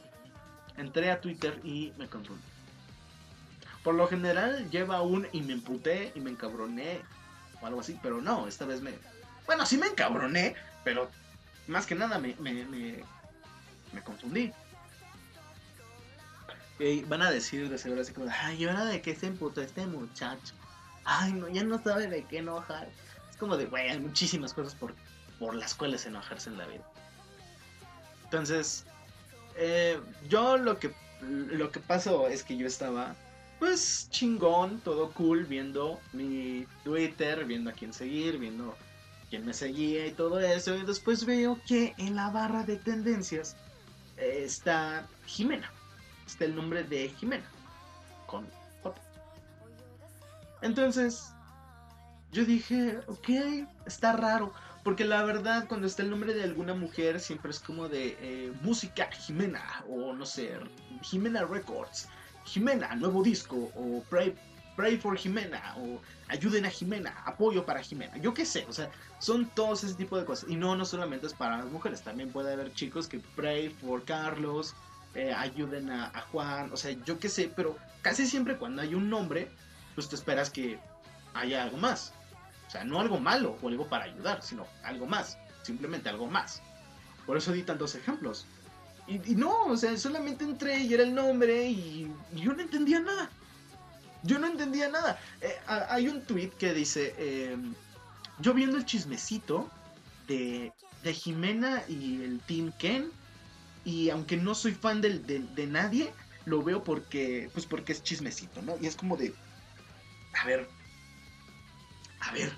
entré 0.78 1.12
a 1.12 1.20
Twitter 1.20 1.60
y 1.64 1.94
me 1.98 2.08
confundí. 2.08 2.44
Por 3.84 3.96
lo 3.96 4.08
general 4.08 4.70
lleva 4.70 5.02
un 5.02 5.28
y 5.32 5.42
me 5.42 5.54
emputé 5.54 6.12
y 6.16 6.20
me 6.20 6.32
encabroné 6.32 7.02
o 7.62 7.66
algo 7.68 7.82
así, 7.82 8.00
pero 8.02 8.22
no, 8.22 8.48
esta 8.48 8.66
vez 8.66 8.82
me, 8.82 8.94
bueno, 9.46 9.66
sí 9.66 9.78
me 9.78 9.88
encabroné, 9.88 10.56
pero 10.84 11.10
más 11.68 11.86
que 11.86 11.96
nada 11.96 12.20
me, 12.20 12.36
me, 12.40 12.66
me, 12.66 14.02
confundí. 14.04 14.52
Y 16.80 17.04
van 17.04 17.22
a 17.22 17.32
decir 17.32 17.70
de 17.70 17.78
seguro 17.78 18.02
así 18.02 18.14
como, 18.14 18.30
ay, 18.30 18.66
ahora 18.66 18.86
de 18.86 19.02
qué 19.02 19.16
se 19.16 19.28
emputó 19.28 19.62
este 19.62 19.86
muchacho? 19.88 20.54
Ay, 21.06 21.34
no, 21.34 21.48
ya 21.48 21.64
no 21.64 21.82
sabe 21.82 22.08
de 22.08 22.26
qué 22.26 22.40
enojar. 22.40 22.90
Es 23.30 23.38
como 23.38 23.56
de, 23.56 23.66
güey, 23.66 23.90
hay 23.90 24.00
muchísimas 24.00 24.54
cosas 24.54 24.76
por, 24.76 24.94
por 25.40 25.56
las 25.56 25.74
cuales 25.74 26.06
enojarse 26.06 26.50
en 26.50 26.58
la 26.58 26.68
vida. 26.68 26.84
Entonces, 28.26 28.86
eh, 29.56 30.00
yo 30.28 30.58
lo 30.58 30.78
que, 30.80 30.94
lo 31.22 31.72
que 31.72 31.80
pasó 31.80 32.28
es 32.28 32.44
que 32.44 32.58
yo 32.58 32.68
estaba, 32.68 33.16
pues, 33.60 34.10
chingón, 34.10 34.82
todo 34.82 35.12
cool, 35.12 35.46
viendo 35.46 36.02
mi 36.12 36.68
Twitter, 36.84 37.46
viendo 37.46 37.70
a 37.70 37.74
quién 37.74 37.94
seguir, 37.94 38.38
viendo 38.38 38.76
me 39.40 39.54
seguía 39.54 40.06
y 40.08 40.12
todo 40.12 40.40
eso. 40.40 40.76
Y 40.76 40.84
después 40.84 41.26
veo 41.26 41.60
que 41.68 41.94
en 41.98 42.16
la 42.16 42.30
barra 42.30 42.64
de 42.64 42.78
tendencias 42.78 43.56
eh, 44.18 44.44
está 44.44 45.08
Jimena. 45.26 45.72
Está 46.26 46.46
el 46.46 46.56
nombre 46.56 46.84
de 46.84 47.10
Jimena. 47.10 47.46
Con 48.28 48.48
J. 48.84 49.02
Entonces, 50.62 51.32
yo 52.32 52.46
dije, 52.46 53.00
ok, 53.08 53.30
está 53.86 54.14
raro. 54.14 54.54
Porque 54.84 55.04
la 55.04 55.24
verdad, 55.24 55.68
cuando 55.68 55.88
está 55.88 56.04
el 56.04 56.12
nombre 56.12 56.34
de 56.34 56.44
alguna 56.44 56.76
mujer, 56.76 57.20
siempre 57.20 57.50
es 57.50 57.60
como 57.60 57.90
de 57.90 58.18
eh, 58.20 58.54
música 58.62 59.10
Jimena. 59.12 59.84
O 59.90 60.14
no 60.14 60.26
sé, 60.26 60.52
Jimena 61.02 61.44
Records. 61.46 62.08
Jimena, 62.44 62.96
nuevo 62.96 63.24
disco. 63.24 63.72
O 63.76 64.04
Pray 64.76 64.98
for 64.98 65.18
Jimena. 65.18 65.76
O 65.78 66.02
ayuden 66.28 66.66
a 66.66 66.70
Jimena, 66.70 67.14
apoyo 67.26 67.66
para 67.66 67.82
Jimena, 67.82 68.18
yo 68.18 68.34
qué 68.34 68.46
sé, 68.46 68.66
o 68.68 68.74
sea, 68.74 68.90
son 69.20 69.46
todos 69.52 69.84
ese 69.84 69.94
tipo 69.96 70.18
de 70.18 70.26
cosas. 70.26 70.50
Y 70.50 70.56
no, 70.56 70.76
no 70.76 70.86
solamente 70.86 71.28
es 71.28 71.34
para 71.34 71.58
las 71.58 71.68
mujeres, 71.68 72.02
también 72.02 72.32
puede 72.32 72.54
haber 72.54 72.74
chicos 72.74 73.08
que 73.08 73.20
pray 73.36 73.70
for 73.70 74.04
Carlos, 74.04 74.74
eh, 75.14 75.34
ayuden 75.34 75.92
a, 75.92 76.12
Juan, 76.32 76.72
o 76.74 76.78
sea, 76.78 76.92
yo 77.06 77.20
qué 77.20 77.30
sé, 77.30 77.52
pero 77.56 77.78
casi 78.02 78.26
siempre 78.26 78.58
cuando 78.58 78.82
hay 78.82 78.96
un 78.96 79.10
nombre, 79.10 79.50
pues 79.94 80.10
te 80.10 80.16
esperas 80.16 80.50
que 80.50 80.80
haya 81.34 81.64
algo 81.64 81.78
más. 81.78 82.14
O 82.68 82.72
sea, 82.72 82.84
no 82.84 83.00
algo 83.00 83.20
malo 83.20 83.58
o 83.62 83.68
algo 83.68 83.88
para 83.88 84.06
ayudar, 84.06 84.42
sino 84.42 84.66
algo 84.84 85.06
más, 85.06 85.38
simplemente 85.62 86.10
algo 86.10 86.28
más. 86.28 86.62
Por 87.26 87.38
eso 87.38 87.52
di 87.52 87.64
tantos 87.64 87.96
ejemplos. 87.96 88.46
Y, 89.08 89.36
no, 89.36 89.66
o 89.66 89.78
sea, 89.78 89.96
solamente 89.98 90.44
entré 90.44 90.80
y 90.80 90.92
era 90.92 91.04
el 91.04 91.14
nombre 91.14 91.70
y 91.70 92.12
yo 92.34 92.54
no 92.54 92.62
entendía 92.64 93.00
nada. 93.00 93.30
Yo 94.26 94.40
no 94.40 94.48
entendía 94.48 94.90
nada. 94.90 95.20
Eh, 95.42 95.56
hay 95.68 96.08
un 96.08 96.22
tweet 96.22 96.50
que 96.50 96.74
dice, 96.74 97.14
em, 97.18 97.76
yo 98.40 98.54
viendo 98.54 98.78
el 98.78 98.86
chismecito 98.86 99.70
de, 100.28 100.74
de, 101.04 101.14
Jimena 101.14 101.84
y 101.88 102.24
el 102.24 102.40
Team 102.42 102.72
Ken, 102.80 103.12
y 103.84 104.10
aunque 104.10 104.36
no 104.36 104.56
soy 104.56 104.74
fan 104.74 105.00
de, 105.00 105.20
de, 105.20 105.68
nadie, 105.68 106.12
lo 106.46 106.64
veo 106.64 106.84
porque, 106.84 107.50
pues 107.54 107.68
porque 107.68 107.92
es 107.92 108.04
chismecito, 108.04 108.62
¿no? 108.64 108.76
Y 108.82 108.88
es 108.88 108.96
como 108.96 109.16
de, 109.16 109.34
a 110.34 110.46
ver, 110.46 110.68
a 112.22 112.32
ver, 112.32 112.52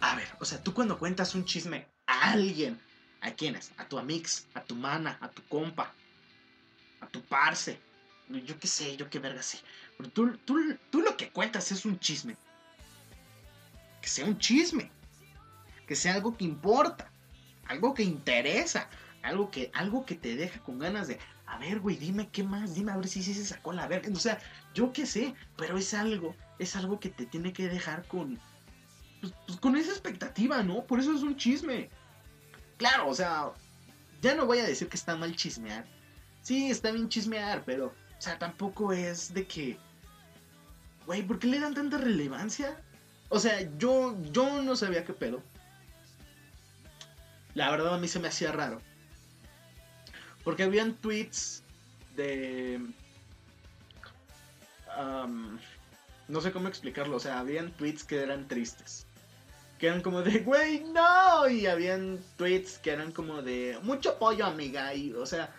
a 0.00 0.16
ver, 0.16 0.28
o 0.40 0.44
sea, 0.44 0.60
tú 0.62 0.74
cuando 0.74 0.98
cuentas 0.98 1.36
un 1.36 1.44
chisme 1.44 1.86
a 2.06 2.32
alguien, 2.32 2.80
¿a 3.20 3.30
quiénes? 3.30 3.70
A 3.76 3.86
tu 3.86 3.98
amix, 3.98 4.48
a 4.54 4.62
tu 4.62 4.74
mana, 4.74 5.16
a 5.20 5.28
tu 5.28 5.42
compa, 5.44 5.94
a 7.00 7.06
tu 7.06 7.22
parce, 7.22 7.78
yo 8.28 8.58
qué 8.58 8.66
sé, 8.66 8.96
yo 8.96 9.08
qué 9.08 9.20
verga 9.20 9.42
sé. 9.42 9.58
Pero 9.96 10.10
tú, 10.10 10.38
tú, 10.44 11.00
lo 11.00 11.16
que 11.16 11.30
cuentas 11.30 11.72
es 11.72 11.84
un 11.84 11.98
chisme. 11.98 12.36
Que 14.00 14.08
sea 14.08 14.26
un 14.26 14.38
chisme. 14.38 14.90
Que 15.86 15.96
sea 15.96 16.14
algo 16.14 16.36
que 16.36 16.44
importa. 16.44 17.10
Algo 17.66 17.94
que 17.94 18.02
interesa. 18.02 18.88
Algo 19.22 19.50
que, 19.50 19.70
algo 19.74 20.04
que 20.04 20.14
te 20.14 20.36
deja 20.36 20.60
con 20.60 20.78
ganas 20.78 21.08
de, 21.08 21.18
a 21.46 21.58
ver, 21.58 21.80
güey, 21.80 21.96
dime 21.96 22.28
qué 22.28 22.42
más, 22.44 22.74
dime 22.74 22.92
a 22.92 22.96
ver 22.96 23.08
si 23.08 23.22
sí 23.22 23.34
se 23.34 23.44
sacó 23.44 23.72
la 23.72 23.88
verga. 23.88 24.10
O 24.12 24.16
sea, 24.16 24.38
yo 24.74 24.92
qué 24.92 25.06
sé, 25.06 25.34
pero 25.56 25.78
es 25.78 25.94
algo, 25.94 26.36
es 26.58 26.76
algo 26.76 27.00
que 27.00 27.08
te 27.08 27.26
tiene 27.26 27.52
que 27.52 27.68
dejar 27.68 28.06
con, 28.06 28.38
pues, 29.20 29.32
pues, 29.46 29.58
con 29.58 29.76
esa 29.76 29.90
expectativa, 29.90 30.62
¿no? 30.62 30.84
Por 30.84 31.00
eso 31.00 31.14
es 31.14 31.22
un 31.22 31.36
chisme. 31.36 31.88
Claro, 32.76 33.08
o 33.08 33.14
sea, 33.14 33.52
ya 34.20 34.34
no 34.34 34.46
voy 34.46 34.58
a 34.58 34.64
decir 34.64 34.88
que 34.88 34.96
está 34.96 35.16
mal 35.16 35.34
chismear. 35.34 35.86
Sí, 36.42 36.70
está 36.70 36.90
bien 36.90 37.08
chismear, 37.08 37.64
pero, 37.64 37.86
o 37.86 38.20
sea, 38.20 38.38
tampoco 38.38 38.92
es 38.92 39.32
de 39.34 39.46
que 39.46 39.78
güey, 41.06 41.22
¿por 41.22 41.38
qué 41.38 41.46
le 41.46 41.60
dan 41.60 41.74
tanta 41.74 41.98
relevancia? 41.98 42.76
O 43.28 43.38
sea, 43.38 43.60
yo, 43.78 44.16
yo 44.32 44.62
no 44.62 44.76
sabía 44.76 45.04
qué 45.04 45.12
pedo. 45.12 45.42
La 47.54 47.70
verdad 47.70 47.94
a 47.94 47.98
mí 47.98 48.08
se 48.08 48.20
me 48.20 48.28
hacía 48.28 48.52
raro. 48.52 48.80
Porque 50.44 50.64
habían 50.64 50.94
tweets 50.94 51.62
de... 52.14 52.80
no 56.28 56.40
sé 56.40 56.52
cómo 56.52 56.68
explicarlo. 56.68 57.16
O 57.16 57.20
sea, 57.20 57.40
habían 57.40 57.72
tweets 57.72 58.04
que 58.04 58.22
eran 58.22 58.46
tristes. 58.46 59.06
Que 59.78 59.88
eran 59.88 60.02
como 60.02 60.22
de, 60.22 60.40
güey, 60.40 60.84
no. 60.84 61.48
Y 61.48 61.66
habían 61.66 62.20
tweets 62.36 62.78
que 62.78 62.90
eran 62.90 63.10
como 63.12 63.42
de, 63.42 63.78
mucho 63.82 64.10
apoyo, 64.10 64.46
amiga. 64.46 64.94
Y, 64.94 65.12
o 65.14 65.26
sea, 65.26 65.52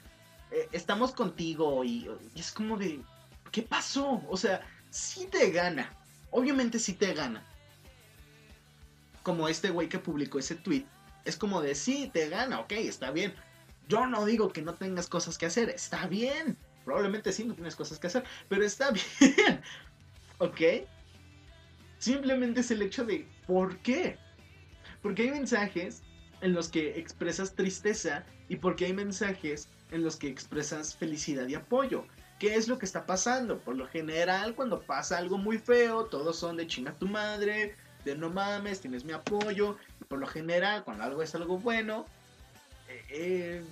eh, 0.52 0.70
estamos 0.72 1.12
contigo. 1.12 1.84
y 1.84 2.10
es 2.36 2.52
como 2.52 2.78
de, 2.78 3.02
¿qué 3.52 3.64
pasó? 3.64 4.24
O 4.30 4.38
sea, 4.38 4.62
si 4.98 5.26
te 5.28 5.52
gana. 5.52 5.94
Obviamente 6.32 6.80
si 6.80 6.94
te 6.94 7.14
gana. 7.14 7.44
Como 9.22 9.48
este 9.48 9.70
güey 9.70 9.90
que 9.90 10.00
publicó 10.00 10.40
ese 10.40 10.56
tweet. 10.56 10.86
Es 11.24 11.38
como 11.38 11.62
de 11.62 11.76
sí, 11.76 12.10
te 12.12 12.30
gana, 12.30 12.60
ok, 12.62 12.72
está 12.72 13.12
bien. 13.12 13.34
Yo 13.88 14.08
no 14.08 14.26
digo 14.26 14.52
que 14.52 14.62
no 14.62 14.74
tengas 14.74 15.08
cosas 15.08 15.38
que 15.38 15.46
hacer, 15.46 15.70
está 15.70 16.08
bien. 16.08 16.58
Probablemente 16.84 17.32
sí, 17.32 17.44
no 17.44 17.54
tienes 17.54 17.76
cosas 17.76 18.00
que 18.00 18.08
hacer, 18.08 18.24
pero 18.50 18.66
está 18.66 18.92
bien. 19.20 19.62
¿Ok? 20.40 20.62
Simplemente 22.00 22.62
es 22.62 22.72
el 22.72 22.82
hecho 22.82 23.06
de 23.06 23.28
¿por 23.46 23.78
qué? 23.80 24.18
Porque 25.02 25.24
hay 25.24 25.32
mensajes 25.32 26.02
en 26.42 26.54
los 26.54 26.70
que 26.70 26.98
expresas 26.98 27.56
tristeza 27.56 28.26
y 28.50 28.56
porque 28.56 28.86
hay 28.86 28.94
mensajes 28.94 29.70
en 29.92 30.04
los 30.04 30.16
que 30.16 30.28
expresas 30.28 30.96
felicidad 30.96 31.48
y 31.48 31.56
apoyo. 31.56 32.06
¿Qué 32.40 32.56
es 32.56 32.68
lo 32.68 32.78
que 32.78 32.86
está 32.86 33.06
pasando? 33.06 33.60
Por 33.60 33.76
lo 33.76 33.88
general, 33.88 34.54
cuando 34.54 34.82
pasa 34.82 35.18
algo 35.18 35.38
muy 35.38 35.58
feo, 35.58 36.06
todos 36.06 36.38
son 36.38 36.58
de 36.58 36.68
chinga 36.68 36.94
tu 36.94 37.08
madre, 37.08 37.76
de 38.06 38.16
no 38.16 38.30
mames, 38.30 38.80
tienes 38.80 39.04
mi 39.04 39.14
apoyo. 39.14 39.78
Y 40.00 40.04
por 40.06 40.20
lo 40.20 40.28
general, 40.28 40.84
cuando 40.84 41.04
algo 41.04 41.24
es 41.24 41.34
algo 41.34 41.58
bueno, 41.58 42.06
eh, 42.88 43.06
eh, 43.10 43.64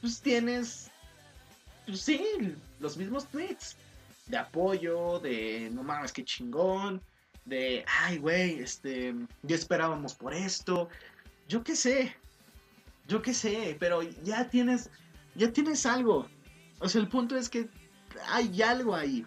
pues 0.00 0.20
tienes, 0.20 0.90
pues 1.86 2.00
sí, 2.00 2.56
los 2.78 2.96
mismos 2.96 3.26
tweets 3.26 3.76
de 4.26 4.38
apoyo, 4.38 5.20
de 5.20 5.68
no 5.72 5.82
mames, 5.82 6.12
qué 6.12 6.24
chingón, 6.24 7.02
de, 7.44 7.84
ay, 8.00 8.18
güey, 8.18 8.60
este, 8.60 9.14
ya 9.42 9.56
esperábamos 9.56 10.14
por 10.14 10.32
esto, 10.32 10.88
yo 11.48 11.62
qué 11.62 11.76
sé, 11.76 12.16
yo 13.06 13.20
qué 13.20 13.34
sé, 13.34 13.76
pero 13.78 14.02
ya 14.02 14.48
tienes, 14.48 14.88
ya 15.34 15.52
tienes 15.52 15.84
algo. 15.84 16.28
O 16.80 16.88
sea, 16.88 17.00
el 17.00 17.08
punto 17.08 17.36
es 17.36 17.48
que 17.48 17.68
hay 18.26 18.62
algo 18.62 18.94
ahí. 18.94 19.24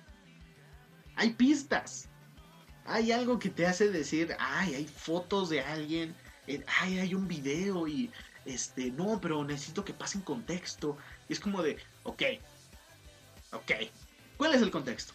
Hay 1.16 1.32
pistas. 1.34 2.10
Hay 2.86 3.12
algo 3.12 3.40
que 3.40 3.50
te 3.50 3.66
hace 3.66 3.90
decir, 3.90 4.36
ay, 4.40 4.76
hay 4.76 4.86
fotos 4.86 5.50
de 5.50 5.62
alguien, 5.62 6.14
eh, 6.48 6.64
ay, 6.82 7.00
hay 7.00 7.16
un 7.16 7.30
video 7.30 7.88
y, 7.88 8.12
este, 8.46 8.92
no, 8.92 9.22
pero 9.22 9.44
necesito 9.46 9.86
que 9.86 9.94
pase 9.94 10.18
en 10.18 10.24
contexto. 10.26 10.98
Y 11.30 11.34
es 11.34 11.40
como 11.40 11.64
de, 11.64 11.78
ok, 12.04 12.24
ok, 13.54 13.72
¿cuál 14.36 14.54
es 14.54 14.62
el 14.62 14.72
contexto? 14.72 15.14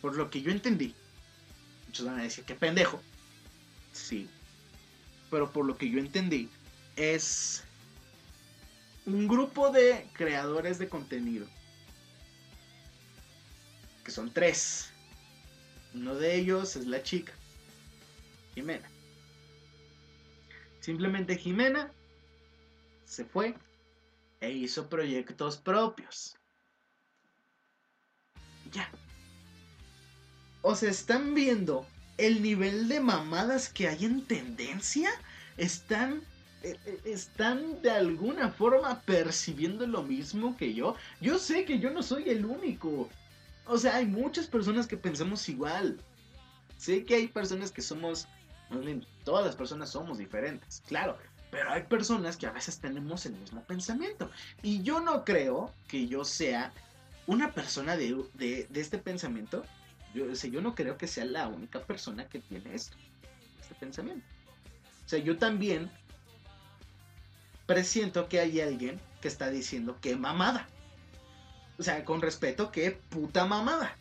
Por 0.00 0.16
lo 0.16 0.30
que 0.30 0.40
yo 0.40 0.50
entendí, 0.50 0.94
muchos 1.86 2.06
van 2.06 2.20
a 2.20 2.22
decir, 2.22 2.44
qué 2.44 2.54
pendejo. 2.54 3.02
Sí, 3.92 4.30
pero 5.30 5.52
por 5.52 5.66
lo 5.66 5.76
que 5.76 5.90
yo 5.90 5.98
entendí, 5.98 6.48
es 6.96 7.64
un 9.06 9.28
grupo 9.28 9.70
de 9.70 10.08
creadores 10.12 10.78
de 10.78 10.88
contenido. 10.88 11.46
Que 14.04 14.10
son 14.10 14.32
tres. 14.32 14.90
Uno 15.94 16.14
de 16.14 16.34
ellos 16.36 16.76
es 16.76 16.86
la 16.86 17.02
chica, 17.02 17.32
Jimena. 18.54 18.88
Simplemente 20.80 21.36
Jimena 21.36 21.90
se 23.04 23.24
fue 23.24 23.54
e 24.40 24.50
hizo 24.50 24.88
proyectos 24.88 25.56
propios. 25.56 26.36
Ya. 28.72 28.90
O 30.62 30.74
se 30.74 30.88
están 30.88 31.34
viendo 31.34 31.86
el 32.18 32.42
nivel 32.42 32.88
de 32.88 33.00
mamadas 33.00 33.68
que 33.68 33.88
hay 33.88 34.04
en 34.04 34.26
tendencia 34.26 35.10
están 35.56 36.22
están 37.04 37.80
de 37.82 37.90
alguna 37.90 38.50
forma 38.50 39.00
percibiendo 39.02 39.86
lo 39.86 40.02
mismo 40.02 40.56
que 40.56 40.74
yo. 40.74 40.96
Yo 41.20 41.38
sé 41.38 41.64
que 41.64 41.78
yo 41.78 41.90
no 41.90 42.02
soy 42.02 42.28
el 42.28 42.44
único. 42.44 43.08
O 43.66 43.78
sea, 43.78 43.96
hay 43.96 44.06
muchas 44.06 44.46
personas 44.46 44.86
que 44.86 44.96
pensamos 44.96 45.48
igual. 45.48 45.98
Sé 46.76 47.04
que 47.04 47.14
hay 47.16 47.28
personas 47.28 47.70
que 47.70 47.82
somos, 47.82 48.28
todas 49.24 49.44
las 49.44 49.56
personas 49.56 49.90
somos 49.90 50.18
diferentes, 50.18 50.82
claro. 50.86 51.18
Pero 51.50 51.70
hay 51.70 51.84
personas 51.84 52.36
que 52.36 52.46
a 52.46 52.52
veces 52.52 52.78
tenemos 52.78 53.24
el 53.26 53.34
mismo 53.34 53.62
pensamiento. 53.64 54.30
Y 54.62 54.82
yo 54.82 55.00
no 55.00 55.24
creo 55.24 55.72
que 55.88 56.06
yo 56.06 56.24
sea 56.24 56.72
una 57.26 57.52
persona 57.52 57.96
de, 57.96 58.68
este 58.74 58.98
pensamiento. 58.98 59.64
Yo, 60.14 60.32
yo 60.32 60.60
no 60.60 60.74
creo 60.74 60.96
que 60.96 61.06
sea 61.06 61.24
la 61.24 61.48
única 61.48 61.80
persona 61.84 62.28
que 62.28 62.40
tiene 62.40 62.74
esto, 62.74 62.96
este 63.60 63.74
pensamiento. 63.74 64.26
O 65.04 65.08
sea, 65.08 65.18
yo 65.18 65.38
también 65.38 65.90
presiento 67.66 68.28
que 68.28 68.40
hay 68.40 68.60
alguien 68.60 69.00
que 69.20 69.28
está 69.28 69.50
diciendo 69.50 69.98
que 70.00 70.16
mamada. 70.16 70.68
O 71.78 71.82
sea, 71.82 72.04
con 72.04 72.22
respeto, 72.22 72.70
que 72.70 72.92
puta 72.92 73.44
mamada. 73.44 73.96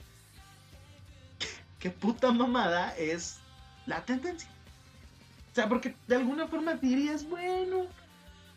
Que 1.80 1.92
puta 1.92 2.32
mamada 2.32 2.96
es 2.98 3.38
la 3.86 4.04
tendencia. 4.06 4.50
O 5.52 5.56
sea, 5.56 5.70
porque 5.70 5.96
de 6.08 6.16
alguna 6.16 6.48
forma 6.48 6.74
dirías, 6.76 7.28
bueno, 7.30 7.86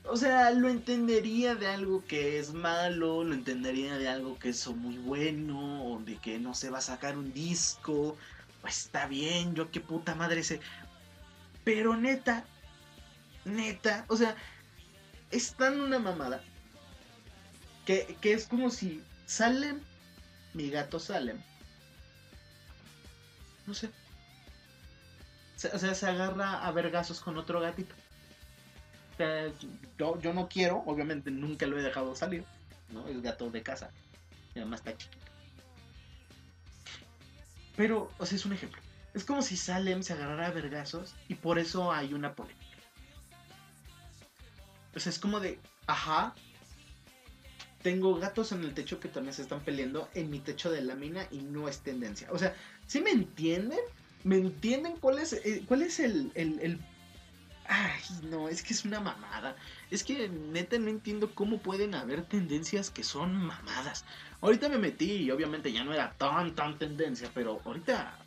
o 0.04 0.16
sea, 0.16 0.50
lo 0.50 0.68
entendería 0.68 1.54
de 1.54 1.66
algo 1.66 2.04
que 2.06 2.38
es 2.38 2.54
malo, 2.54 3.24
lo 3.24 3.34
entendería 3.34 3.98
de 3.98 4.08
algo 4.08 4.38
que 4.38 4.48
es 4.48 4.66
muy 4.68 4.96
bueno, 4.98 5.84
o 5.84 6.00
de 6.00 6.16
que 6.16 6.38
no 6.38 6.54
se 6.54 6.70
va 6.70 6.78
a 6.78 6.82
sacar 6.82 7.18
un 7.18 7.32
disco, 7.32 8.16
pues 8.62 8.86
está 8.86 9.06
bien, 9.06 9.54
yo 9.54 9.70
qué 9.70 9.80
puta 9.80 10.14
madre 10.14 10.42
sé. 10.42 10.60
Pero 11.64 11.96
neta, 11.96 12.44
neta, 13.44 14.06
o 14.08 14.16
sea, 14.16 14.34
es 15.30 15.54
tan 15.54 15.80
una 15.80 15.98
mamada 15.98 16.42
que, 17.86 18.18
es 18.22 18.46
como 18.46 18.70
si 18.70 19.02
Salem, 19.26 19.80
mi 20.54 20.70
gato 20.70 20.98
Salem, 21.00 21.40
no 23.66 23.74
sé, 23.74 23.90
o 25.72 25.78
sea, 25.78 25.94
se 25.94 26.06
agarra 26.06 26.66
a 26.66 26.70
vergazos 26.72 27.20
con 27.20 27.36
otro 27.38 27.60
gatito. 27.60 27.94
O 29.14 29.16
sea, 29.16 29.46
yo, 29.98 30.20
yo 30.20 30.32
no 30.32 30.48
quiero, 30.48 30.82
obviamente 30.86 31.30
nunca 31.30 31.66
lo 31.66 31.78
he 31.78 31.82
dejado 31.82 32.14
salir, 32.14 32.44
¿no? 32.90 33.08
Es 33.08 33.20
gato 33.22 33.50
de 33.50 33.62
casa, 33.62 33.90
y 34.54 34.58
además 34.58 34.80
está 34.80 34.96
chiquito. 34.96 35.26
Pero, 37.76 38.10
o 38.18 38.26
sea, 38.26 38.36
es 38.36 38.44
un 38.44 38.52
ejemplo. 38.52 38.80
Es 39.14 39.24
como 39.24 39.40
si 39.40 39.56
Salem 39.56 40.02
se 40.02 40.12
agarrara 40.12 40.48
a 40.48 40.50
vergazos 40.50 41.14
y 41.28 41.34
por 41.34 41.58
eso 41.58 41.92
hay 41.92 42.12
una 42.12 42.34
polémica. 42.34 42.67
O 44.98 45.00
sea, 45.00 45.11
es 45.11 45.20
como 45.20 45.38
de, 45.38 45.61
ajá, 45.87 46.34
tengo 47.82 48.16
gatos 48.16 48.50
en 48.50 48.64
el 48.64 48.74
techo 48.74 48.98
que 48.98 49.06
también 49.06 49.32
se 49.32 49.42
están 49.42 49.61
peleando 49.61 50.08
en 50.14 50.28
mi 50.28 50.40
techo 50.40 50.72
de 50.72 50.82
lámina 50.82 51.28
y 51.30 51.38
no 51.38 51.68
es 51.68 51.78
tendencia. 51.78 52.26
O 52.32 52.38
sea, 52.38 52.56
¿sí 52.88 53.00
me 53.00 53.11
entienden? 53.11 53.78
¿Me 54.24 54.38
entienden 54.38 54.96
cuál 54.96 55.20
es, 55.20 55.34
eh, 55.34 55.62
cuál 55.68 55.82
es 55.82 56.00
el, 56.00 56.32
el, 56.34 56.58
el... 56.58 56.80
Ay, 57.68 58.00
no, 58.28 58.48
es 58.48 58.64
que 58.64 58.74
es 58.74 58.84
una 58.84 58.98
mamada. 58.98 59.54
Es 59.92 60.02
que 60.02 60.28
neta 60.28 60.76
no 60.80 60.88
entiendo 60.88 61.32
cómo 61.32 61.58
pueden 61.58 61.94
haber 61.94 62.24
tendencias 62.24 62.90
que 62.90 63.04
son 63.04 63.37
mamadas. 63.37 64.04
Ahorita 64.40 64.68
me 64.68 64.78
metí 64.78 65.12
y 65.12 65.30
obviamente 65.30 65.70
ya 65.70 65.84
no 65.84 65.94
era 65.94 66.12
tan, 66.14 66.56
tan 66.56 66.76
tendencia, 66.76 67.30
pero 67.32 67.61
ahorita 67.64 68.18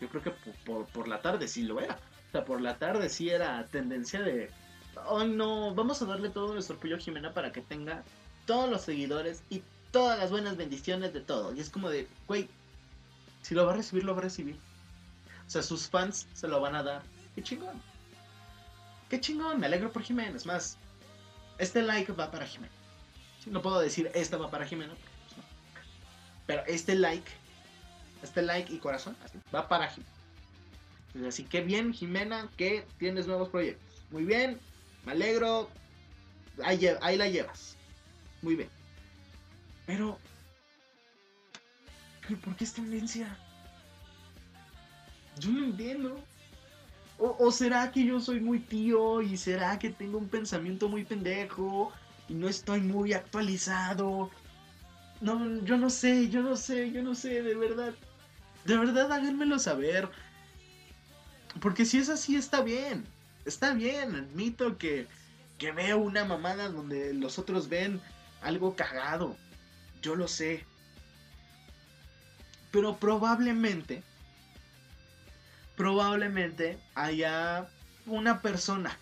yo 0.00 0.08
creo 0.08 0.22
que 0.22 0.30
por, 0.64 1.06
la 1.06 1.20
tarde 1.20 1.48
sí 1.48 1.64
lo 1.64 1.80
era. 1.82 1.98
O 2.28 2.32
sea, 2.32 2.46
por 2.46 2.62
la 2.62 2.78
tarde 2.78 3.10
sí 3.10 3.28
era 3.28 3.66
tendencia 3.66 4.22
de, 4.22 4.50
oh 5.06 5.24
no, 5.24 5.74
vamos 5.74 6.00
a 6.02 6.06
darle 6.06 6.30
todo 6.30 6.52
nuestro 6.52 6.76
apoyo 6.76 6.96
a 6.96 6.98
Jimena 6.98 7.32
para 7.32 7.52
que 7.52 7.60
tenga 7.60 8.02
todos 8.46 8.70
los 8.70 8.82
seguidores 8.82 9.42
y 9.50 9.62
todas 9.90 10.18
las 10.18 10.30
buenas 10.30 10.56
bendiciones 10.56 11.12
de 11.12 11.20
todo. 11.20 11.54
Y 11.54 11.60
es 11.60 11.70
como 11.70 11.90
de, 11.90 12.08
güey, 12.26 12.48
si 13.42 13.54
lo 13.54 13.66
va 13.66 13.72
a 13.72 13.76
recibir, 13.76 14.04
lo 14.04 14.12
va 14.12 14.20
a 14.20 14.24
recibir. 14.24 14.56
O 15.46 15.50
sea, 15.50 15.62
sus 15.62 15.88
fans 15.88 16.26
se 16.34 16.48
lo 16.48 16.60
van 16.60 16.74
a 16.74 16.82
dar. 16.82 17.02
Qué 17.34 17.42
chingón. 17.42 17.80
Qué 19.08 19.20
chingón, 19.20 19.60
me 19.60 19.66
alegro 19.66 19.92
por 19.92 20.02
Jimena. 20.02 20.36
Es 20.36 20.46
más, 20.46 20.78
este 21.58 21.82
like 21.82 22.12
va 22.12 22.30
para 22.30 22.46
Jimena. 22.46 22.72
No 23.46 23.60
puedo 23.60 23.78
decir 23.80 24.10
esta 24.14 24.36
va 24.36 24.50
para 24.50 24.66
Jimena. 24.66 24.94
Pues 24.94 25.46
Pero 26.46 26.62
este 26.66 26.94
like 26.94 27.30
este 28.22 28.42
like 28.42 28.72
y 28.72 28.78
corazón 28.78 29.16
va 29.54 29.68
para 29.68 29.88
Jimena. 29.88 31.28
Así 31.28 31.44
que 31.44 31.60
bien, 31.60 31.92
Jimena, 31.92 32.48
que 32.56 32.86
tienes 32.98 33.26
nuevos 33.26 33.50
proyectos. 33.50 34.02
Muy 34.10 34.24
bien, 34.24 34.58
me 35.04 35.12
alegro. 35.12 35.70
Ahí, 36.62 36.86
ahí 37.02 37.16
la 37.16 37.28
llevas. 37.28 37.76
Muy 38.42 38.56
bien. 38.56 38.68
Pero, 39.86 40.18
¿por 42.42 42.56
qué 42.56 42.64
es 42.64 42.72
tendencia? 42.72 43.36
Yo 45.38 45.50
no 45.50 45.64
entiendo. 45.64 46.16
O, 47.18 47.36
¿O, 47.38 47.50
será 47.50 47.90
que 47.92 48.04
yo 48.04 48.20
soy 48.20 48.40
muy 48.40 48.58
tío 48.58 49.22
y 49.22 49.36
será 49.36 49.78
que 49.78 49.90
tengo 49.90 50.18
un 50.18 50.28
pensamiento 50.28 50.88
muy 50.88 51.04
pendejo 51.04 51.92
y 52.28 52.34
no 52.34 52.48
estoy 52.48 52.80
muy 52.80 53.12
actualizado? 53.12 54.30
No, 55.20 55.60
yo 55.64 55.76
no 55.76 55.90
sé, 55.90 56.28
yo 56.28 56.42
no 56.42 56.56
sé, 56.56 56.90
yo 56.90 57.02
no 57.02 57.14
sé, 57.14 57.42
de 57.42 57.54
verdad. 57.54 57.94
De 58.64 58.76
verdad, 58.76 59.12
háganmelo 59.12 59.58
saber. 59.58 60.08
Porque 61.60 61.84
si 61.84 61.98
es 61.98 62.08
así, 62.08 62.36
está 62.36 62.62
bien. 62.62 63.06
Está 63.44 63.74
bien, 63.74 64.14
admito 64.14 64.78
que, 64.78 65.06
que 65.58 65.72
veo 65.72 65.98
una 65.98 66.24
mamada 66.24 66.68
donde 66.68 67.12
los 67.12 67.38
otros 67.38 67.68
ven 67.68 68.00
algo 68.40 68.74
cagado. 68.74 69.36
Yo 70.02 70.14
lo 70.14 70.28
sé. 70.28 70.64
Pero 72.70 72.96
probablemente, 72.96 74.02
probablemente 75.76 76.78
haya 76.94 77.68
una 78.06 78.40
persona, 78.40 78.98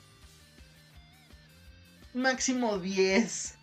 máximo 2.14 2.78
10, 2.78 3.54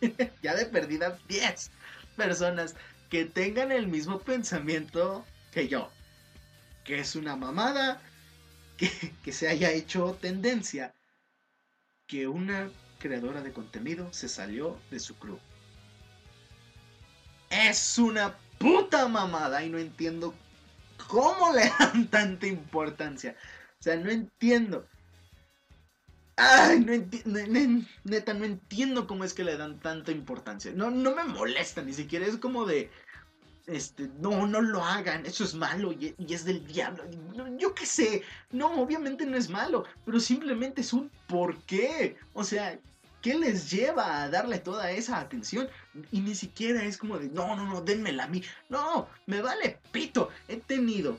ya 0.42 0.54
de 0.54 0.66
perdida 0.66 1.18
10 1.28 1.70
personas 2.16 2.74
que 3.10 3.24
tengan 3.24 3.70
el 3.70 3.86
mismo 3.86 4.20
pensamiento 4.20 5.24
que 5.52 5.68
yo. 5.68 5.90
Que 6.84 7.00
es 7.00 7.16
una 7.16 7.36
mamada 7.36 8.00
que, 8.76 9.32
se 9.32 9.48
haya 9.48 9.70
hecho 9.70 10.16
tendencia 10.20 10.94
que 12.06 12.28
una 12.28 12.70
creadora 12.98 13.42
de 13.42 13.52
contenido 13.52 14.12
se 14.12 14.28
salió 14.28 14.78
de 14.90 15.00
su 15.00 15.18
club. 15.18 15.38
Es 17.50 17.98
una 17.98 18.36
puta 18.58 19.08
mamada 19.08 19.62
y 19.62 19.70
no 19.70 19.78
entiendo 19.78 20.34
cómo 21.08 21.52
le 21.52 21.70
dan 21.78 22.08
tanta 22.08 22.46
importancia. 22.46 23.36
O 23.78 23.82
sea, 23.82 23.96
no 23.96 24.10
entiendo. 24.10 24.86
Ay, 26.36 26.80
no 26.80 26.92
entiendo, 26.92 27.40
neta, 28.02 28.34
no 28.34 28.44
entiendo 28.44 29.06
cómo 29.06 29.22
es 29.22 29.34
que 29.34 29.44
le 29.44 29.56
dan 29.56 29.78
tanta 29.78 30.10
importancia. 30.10 30.72
No, 30.74 30.90
no 30.90 31.14
me 31.14 31.24
molesta, 31.24 31.82
ni 31.82 31.92
siquiera 31.92 32.26
es 32.26 32.38
como 32.38 32.66
de, 32.66 32.90
este, 33.66 34.08
no, 34.20 34.46
no 34.46 34.60
lo 34.60 34.84
hagan, 34.84 35.24
eso 35.26 35.44
es 35.44 35.54
malo 35.54 35.92
y, 35.92 36.14
es 36.28 36.44
del 36.44 36.66
diablo. 36.66 37.04
Yo 37.58 37.74
qué 37.74 37.86
sé, 37.86 38.22
no, 38.50 38.80
obviamente 38.80 39.26
no 39.26 39.36
es 39.36 39.48
malo, 39.48 39.84
pero 40.04 40.20
simplemente 40.20 40.82
es 40.82 40.92
un 40.92 41.10
por 41.26 41.58
qué. 41.62 42.16
O 42.32 42.44
sea, 42.44 42.78
¿qué 43.22 43.34
les 43.34 43.70
lleva 43.70 44.22
a 44.22 44.28
darle 44.28 44.58
toda 44.58 44.90
esa 44.90 45.18
atención? 45.18 45.68
Y 46.10 46.20
ni 46.20 46.34
siquiera 46.34 46.84
es 46.84 46.98
como 46.98 47.18
de, 47.18 47.28
no, 47.28 47.56
no, 47.56 47.66
no, 47.66 47.80
denmela 47.80 48.24
a 48.24 48.28
mí. 48.28 48.42
No, 48.68 49.08
me 49.26 49.40
vale 49.40 49.78
pito. 49.92 50.28
He 50.48 50.56
tenido, 50.58 51.18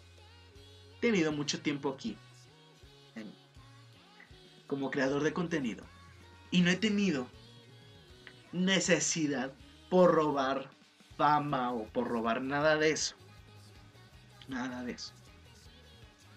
he 0.98 1.02
tenido 1.02 1.32
mucho 1.32 1.62
tiempo 1.62 1.90
aquí 1.90 2.18
como 4.68 4.92
creador 4.92 5.24
de 5.24 5.34
contenido. 5.34 5.84
Y 6.52 6.62
no 6.62 6.70
he 6.70 6.76
tenido 6.76 7.28
necesidad 8.52 9.54
por 9.90 10.14
robar 10.14 10.70
fama 11.18 11.72
o 11.72 11.86
por 11.86 12.08
robar 12.08 12.42
nada 12.42 12.76
de 12.78 12.92
eso. 12.92 13.16
Nada 14.48 14.84
de 14.84 14.94
eso. 14.94 15.14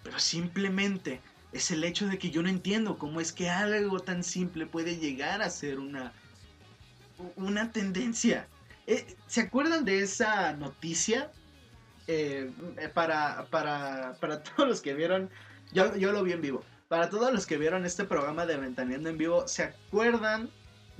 Pero 0.02 0.18
simplemente 0.18 1.20
es 1.52 1.70
el 1.70 1.84
hecho 1.84 2.06
de 2.06 2.18
que 2.18 2.30
yo 2.30 2.42
no 2.42 2.48
entiendo 2.48 2.98
cómo 2.98 3.20
es 3.20 3.32
que 3.32 3.50
algo 3.50 4.00
tan 4.00 4.22
simple 4.22 4.66
puede 4.66 4.96
llegar 4.96 5.42
a 5.42 5.50
ser 5.50 5.78
una, 5.78 6.12
una 7.36 7.72
tendencia. 7.72 8.48
Eh, 8.86 9.16
¿Se 9.26 9.42
acuerdan 9.42 9.84
de 9.84 10.00
esa 10.00 10.52
noticia? 10.54 11.30
Eh, 12.06 12.50
para, 12.94 13.46
para, 13.50 14.16
para 14.20 14.42
todos 14.42 14.68
los 14.68 14.80
que 14.80 14.94
vieron, 14.94 15.28
yo, 15.72 15.94
yo 15.96 16.12
lo 16.12 16.22
vi 16.22 16.32
en 16.32 16.40
vivo 16.40 16.64
para 16.88 17.10
todos 17.10 17.32
los 17.32 17.46
que 17.46 17.58
vieron 17.58 17.84
este 17.84 18.04
programa 18.04 18.46
de 18.46 18.56
Ventaneando 18.56 19.10
en 19.10 19.18
vivo, 19.18 19.46
¿se 19.46 19.62
acuerdan 19.62 20.50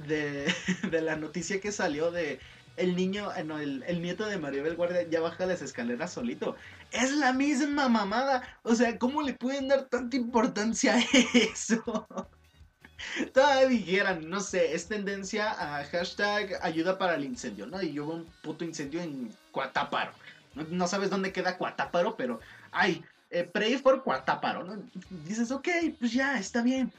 de, 0.06 0.52
la 1.02 1.16
noticia 1.16 1.60
que 1.60 1.72
salió 1.72 2.10
de 2.10 2.38
el 2.78 2.96
niño, 2.96 3.30
eh, 3.36 3.44
no, 3.44 3.58
el, 3.58 4.02
nieto 4.02 4.26
de 4.26 4.38
Maribel 4.38 4.76
Guardia 4.76 5.08
ya 5.08 5.20
baja 5.20 5.46
las 5.46 5.62
escaleras 5.62 6.12
solito? 6.12 6.56
Es 6.92 7.12
la 7.12 7.32
misma 7.32 7.88
mamada. 7.88 8.42
O 8.62 8.74
sea, 8.74 8.98
¿cómo 8.98 9.22
le 9.22 9.34
pueden 9.34 9.68
dar 9.68 9.84
tanta 9.86 10.16
importancia 10.16 10.94
a 10.94 11.00
eso? 11.34 12.06
Todavía 13.34 13.68
dijeran, 13.68 14.28
no 14.28 14.40
sé, 14.40 14.74
es 14.74 14.88
tendencia 14.88 15.50
a 15.50 15.84
hashtag 15.84 16.58
ayuda 16.62 16.98
para 16.98 17.14
el 17.14 17.24
incendio, 17.24 17.66
¿no? 17.66 17.82
Y 17.82 17.98
hubo 18.00 18.14
un 18.14 18.26
puto 18.42 18.64
incendio 18.64 19.00
en 19.00 19.30
Cuatáparo. 19.52 20.12
No, 20.54 20.64
no 20.70 20.88
sabes 20.88 21.10
dónde 21.10 21.32
queda 21.32 21.58
Cuatáparo, 21.58 22.16
pero 22.16 22.40
ay, 22.72 23.04
eh, 23.30 23.44
Pray 23.44 23.76
for 23.78 24.02
Cuatáparo, 24.02 24.64
¿no? 24.64 24.82
Dices, 25.24 25.50
ok, 25.50 25.68
pues 25.98 26.12
ya, 26.12 26.38
está 26.38 26.62
bien. 26.62 26.92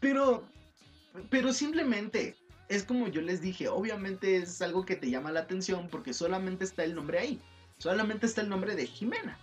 Pero, 0.00 0.44
pero 1.30 1.52
simplemente, 1.52 2.36
es 2.68 2.84
como 2.84 3.08
yo 3.08 3.20
les 3.20 3.40
dije, 3.40 3.68
obviamente 3.68 4.36
es 4.36 4.62
algo 4.62 4.84
que 4.84 4.96
te 4.96 5.10
llama 5.10 5.32
la 5.32 5.40
atención 5.40 5.88
porque 5.88 6.14
solamente 6.14 6.64
está 6.64 6.84
el 6.84 6.94
nombre 6.94 7.18
ahí. 7.18 7.40
Solamente 7.78 8.26
está 8.26 8.40
el 8.40 8.48
nombre 8.48 8.74
de 8.74 8.86
Jimena. 8.86 9.38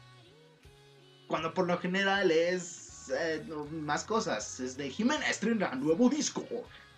Cuando 1.28 1.54
por 1.54 1.68
lo 1.68 1.78
general 1.78 2.32
es 2.32 3.12
eh, 3.16 3.44
más 3.72 4.04
cosas. 4.04 4.60
Es 4.60 4.78
de 4.78 4.90
Jimena 4.90 5.28
estrena 5.30 5.76
nuevo 5.76 6.10
disco. 6.10 6.46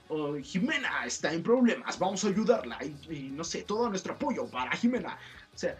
O 0.09 0.35
Jimena 0.37 1.05
está 1.05 1.33
en 1.33 1.43
problemas, 1.43 1.97
vamos 1.97 2.23
a 2.23 2.27
ayudarla. 2.27 2.77
y 2.83 3.29
no 3.31 3.43
sé, 3.43 3.63
todo 3.63 3.89
nuestro 3.89 4.13
apoyo 4.13 4.45
para 4.47 4.71
Jimena. 4.71 5.17
O 5.53 5.57
sea, 5.57 5.77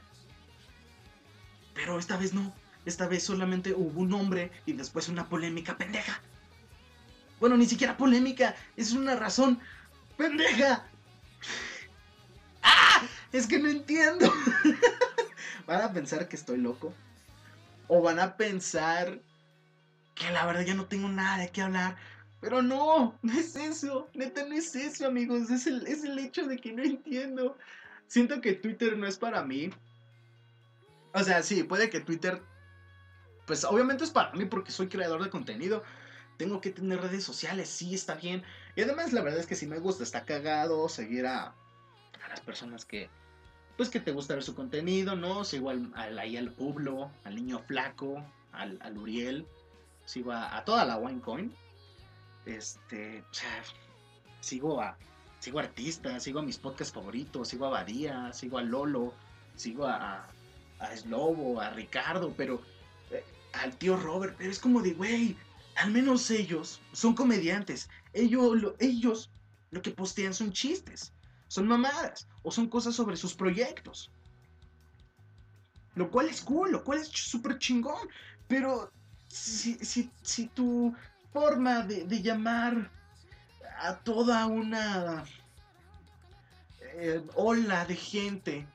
pero 1.73 1.99
esta 1.99 2.17
vez 2.17 2.33
no. 2.33 2.53
Esta 2.85 3.07
vez 3.07 3.23
solamente 3.23 3.73
hubo 3.73 4.01
un 4.01 4.09
nombre 4.09 4.51
y 4.65 4.73
después 4.73 5.07
una 5.07 5.29
polémica 5.29 5.77
pendeja. 5.77 6.21
Bueno, 7.39 7.57
ni 7.57 7.65
siquiera 7.65 7.97
polémica, 7.97 8.55
es 8.75 8.93
una 8.93 9.15
razón 9.15 9.59
pendeja. 10.17 10.85
¡Ah! 12.61 13.07
Es 13.31 13.47
que 13.47 13.59
no 13.59 13.69
entiendo. 13.69 14.31
¿Van 15.67 15.81
a 15.81 15.93
pensar 15.93 16.27
que 16.27 16.35
estoy 16.35 16.57
loco? 16.57 16.93
¿O 17.87 18.01
van 18.01 18.19
a 18.19 18.37
pensar 18.37 19.19
que 20.15 20.29
la 20.31 20.45
verdad 20.45 20.61
ya 20.61 20.73
no 20.73 20.85
tengo 20.85 21.09
nada 21.09 21.37
de 21.37 21.49
qué 21.49 21.61
hablar? 21.61 21.97
Pero 22.41 22.61
no, 22.61 23.17
no 23.21 23.33
es 23.33 23.55
eso. 23.55 24.09
Neta, 24.13 24.45
no 24.45 24.55
es 24.55 24.75
eso, 24.75 25.07
amigos. 25.07 25.49
Es 25.49 25.67
el, 25.67 25.87
es 25.87 26.03
el 26.03 26.17
hecho 26.19 26.45
de 26.45 26.57
que 26.57 26.71
no 26.73 26.83
entiendo. 26.83 27.57
Siento 28.07 28.41
que 28.41 28.53
Twitter 28.53 28.97
no 28.97 29.07
es 29.07 29.17
para 29.17 29.43
mí. 29.43 29.69
O 31.13 31.23
sea, 31.23 31.43
sí, 31.43 31.63
puede 31.63 31.89
que 31.89 31.99
Twitter 31.99 32.41
pues 33.45 33.63
obviamente 33.65 34.03
es 34.03 34.11
para 34.11 34.31
mí 34.33 34.45
porque 34.45 34.71
soy 34.71 34.87
creador 34.87 35.23
de 35.23 35.29
contenido. 35.29 35.83
Tengo 36.37 36.61
que 36.61 36.71
tener 36.71 37.01
redes 37.01 37.23
sociales, 37.23 37.69
sí, 37.69 37.93
está 37.93 38.15
bien. 38.15 38.43
Y 38.75 38.81
además 38.81 39.13
la 39.13 39.21
verdad 39.21 39.39
es 39.39 39.47
que 39.47 39.55
si 39.55 39.67
me 39.67 39.79
gusta, 39.79 40.03
está 40.03 40.25
cagado 40.25 40.89
seguir 40.89 41.25
a, 41.27 41.47
a 41.47 42.27
las 42.29 42.41
personas 42.41 42.85
que, 42.85 43.09
pues 43.77 43.89
que 43.89 43.99
te 43.99 44.11
gusta 44.11 44.33
ver 44.33 44.43
su 44.43 44.55
contenido, 44.55 45.15
¿no? 45.15 45.43
Sigo 45.43 45.69
al, 45.69 45.91
al, 45.95 46.17
ahí 46.19 46.37
al 46.37 46.51
Publo, 46.51 47.11
al 47.23 47.35
niño 47.35 47.59
flaco, 47.59 48.23
al, 48.51 48.79
al 48.81 48.97
Uriel, 48.97 49.47
sigo 50.05 50.31
a, 50.31 50.63
toda 50.65 50.85
la 50.85 50.97
Winecoin. 50.97 51.53
Este, 52.45 53.21
o 53.21 53.33
sea, 53.33 53.63
sigo 54.41 54.81
a, 54.81 54.97
sigo 55.39 55.59
a 55.59 55.63
artistas, 55.63 56.23
sigo 56.23 56.39
a 56.39 56.43
mis 56.43 56.57
podcasts 56.57 56.93
favoritos, 56.93 57.47
sigo 57.47 57.65
a 57.67 57.69
Badía, 57.69 58.33
sigo 58.33 58.57
a 58.57 58.63
Lolo, 58.63 59.13
sigo 59.55 59.85
a, 59.85 60.27
a 60.79 60.97
Slobo, 60.97 61.61
a 61.61 61.69
Ricardo, 61.69 62.33
pero 62.35 62.61
al 63.53 63.77
tío 63.77 63.97
Robert, 63.97 64.35
pero 64.37 64.51
es 64.51 64.59
como 64.59 64.81
de, 64.81 64.93
güey, 64.93 65.37
al 65.75 65.91
menos 65.91 66.29
ellos 66.31 66.81
son 66.91 67.15
comediantes. 67.15 67.89
Ellos 68.13 68.61
lo, 68.61 68.75
ellos 68.79 69.31
lo 69.71 69.81
que 69.81 69.91
postean 69.91 70.33
son 70.33 70.51
chistes, 70.51 71.13
son 71.47 71.67
mamadas 71.67 72.27
o 72.43 72.51
son 72.51 72.69
cosas 72.69 72.95
sobre 72.95 73.17
sus 73.17 73.33
proyectos. 73.33 74.11
Lo 75.95 76.09
cual 76.09 76.27
es 76.27 76.41
cool, 76.41 76.71
lo 76.71 76.83
cual 76.83 76.99
es 76.99 77.07
súper 77.07 77.59
chingón. 77.59 78.07
Pero 78.47 78.91
si, 79.27 79.75
si, 79.75 80.09
si 80.21 80.47
tu 80.47 80.95
forma 81.31 81.81
de, 81.81 82.21
llamar 82.21 82.89
a 83.79 83.97
toda 83.97 84.45
una 84.45 85.23
eh, 86.81 87.23
ola 87.35 87.85
de 87.85 87.95
gente, 87.95 88.67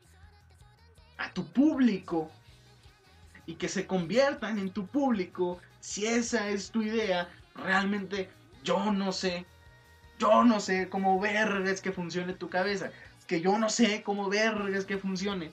a 1.17 1.33
tu 1.33 1.47
público, 1.47 2.31
y 3.47 3.55
que 3.55 3.69
se 3.69 3.87
conviertan 3.87 4.59
en 4.59 4.71
tu 4.71 4.87
público, 4.87 5.59
si 5.81 6.07
esa 6.07 6.49
es 6.49 6.71
tu 6.71 6.83
idea, 6.83 7.29
realmente 7.55 8.29
yo 8.65 8.93
no 8.93 9.13
sé, 9.13 9.47
yo 10.19 10.45
no 10.45 10.61
sé 10.61 10.89
cómo 10.89 11.21
vergas 11.21 11.81
que 11.81 11.93
funcione 11.93 12.33
tu 12.33 12.49
cabeza, 12.49 12.91
que 13.27 13.41
yo 13.41 13.59
no 13.59 13.69
sé 13.71 14.03
cómo 14.03 14.29
vergas 14.29 14.85
que 14.85 14.99
funcione 14.99 15.53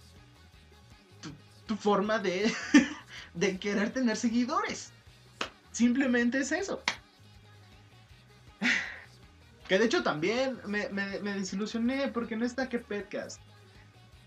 tu, 1.68 1.76
forma 1.76 2.20
de, 2.20 2.54
de 3.34 3.60
querer 3.60 3.92
tener 3.92 4.18
seguidores. 4.18 4.92
Simplemente 5.72 6.40
es 6.40 6.52
eso. 6.52 6.82
Que 9.68 9.80
de 9.80 9.86
hecho 9.86 10.04
también 10.04 10.60
me, 10.68 10.88
desilusioné 10.88 12.10
porque 12.10 12.36
no 12.36 12.46
está 12.46 12.70
que 12.70 12.78
Petcast. 12.78 13.42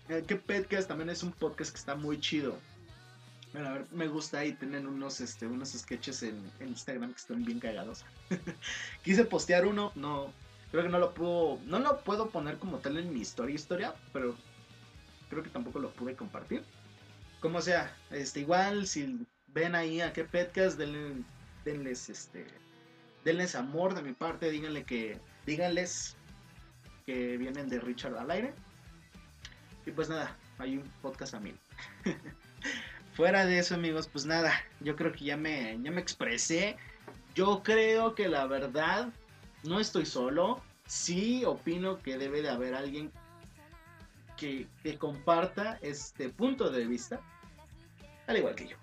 Eh, 0.09 0.21
que 0.27 0.35
Petcast 0.35 0.89
también 0.89 1.09
es 1.09 1.23
un 1.23 1.31
podcast 1.31 1.71
que 1.71 1.77
está 1.77 1.95
muy 1.95 2.19
chido. 2.19 2.59
Bueno, 3.53 3.69
a 3.69 3.73
ver, 3.73 3.87
me 3.91 4.07
gusta 4.07 4.39
ahí 4.39 4.53
tienen 4.53 4.85
unos, 4.85 5.21
este, 5.21 5.47
unos 5.47 5.71
sketches 5.71 6.21
en, 6.23 6.51
Instagram 6.59 7.11
que 7.11 7.17
están 7.19 7.43
bien 7.43 7.59
cagados. 7.59 8.05
Quise 9.03 9.25
postear 9.25 9.65
uno, 9.65 9.91
no, 9.95 10.31
creo 10.71 10.83
que 10.83 10.89
no 10.89 10.99
lo 10.99 11.13
puedo, 11.13 11.59
no 11.65 11.79
lo 11.79 11.99
puedo 12.01 12.29
poner 12.29 12.59
como 12.59 12.77
tal 12.77 12.97
en 12.97 13.11
mi 13.11 13.21
historia, 13.21 13.55
historia, 13.55 13.95
pero 14.13 14.35
creo 15.29 15.41
que 15.41 15.49
tampoco 15.49 15.79
lo 15.79 15.91
pude 15.91 16.15
compartir. 16.15 16.63
Como 17.39 17.61
sea, 17.61 17.95
este, 18.11 18.41
igual 18.41 18.85
si 18.85 19.25
ven 19.47 19.73
ahí 19.73 20.01
a 20.01 20.13
qué 20.13 20.25
podcast, 20.25 20.77
denle, 20.77 21.23
denles, 21.65 22.09
este, 22.09 22.45
denles 23.25 23.55
amor 23.55 23.95
de 23.95 24.03
mi 24.03 24.13
parte, 24.13 24.51
díganle 24.51 24.83
que, 24.83 25.17
díganles 25.47 26.15
que 27.07 27.37
vienen 27.37 27.67
de 27.67 27.79
Richard 27.79 28.15
al 28.15 28.29
aire. 28.29 28.53
Y 29.87 29.91
pues 29.91 30.07
nada, 30.07 30.37
hay 30.59 30.77
un 30.77 30.83
podcast 31.01 31.33
a 31.33 31.39
mí. 31.39 31.55
Fuera 33.19 33.45
de 33.45 33.59
eso, 33.59 33.75
amigos, 33.75 34.07
pues 34.07 34.25
nada, 34.25 34.53
yo 34.79 34.95
creo 34.95 35.11
que 35.11 35.25
ya 35.25 35.35
me, 35.35 35.77
ya 35.81 35.91
me 35.91 35.99
expresé. 35.99 36.77
Yo 37.35 37.63
creo 37.63 38.15
que 38.15 38.29
la 38.29 38.47
verdad, 38.47 39.09
no 39.65 39.81
estoy 39.81 40.05
solo. 40.05 40.61
sí 40.85 41.43
opino 41.43 41.99
que 41.99 42.17
debe 42.17 42.41
de 42.41 42.49
haber 42.49 42.75
alguien 42.75 43.11
que, 44.37 44.67
que 44.83 44.97
comparta 44.97 45.79
este 45.81 46.29
punto 46.29 46.69
de 46.69 46.87
vista, 46.87 47.19
al 48.27 48.37
igual 48.37 48.55
que 48.55 48.69
yo. 48.69 48.77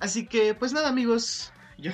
Así 0.00 0.26
que, 0.26 0.52
pues 0.52 0.72
nada, 0.72 0.88
amigos, 0.88 1.52
yo, 1.78 1.92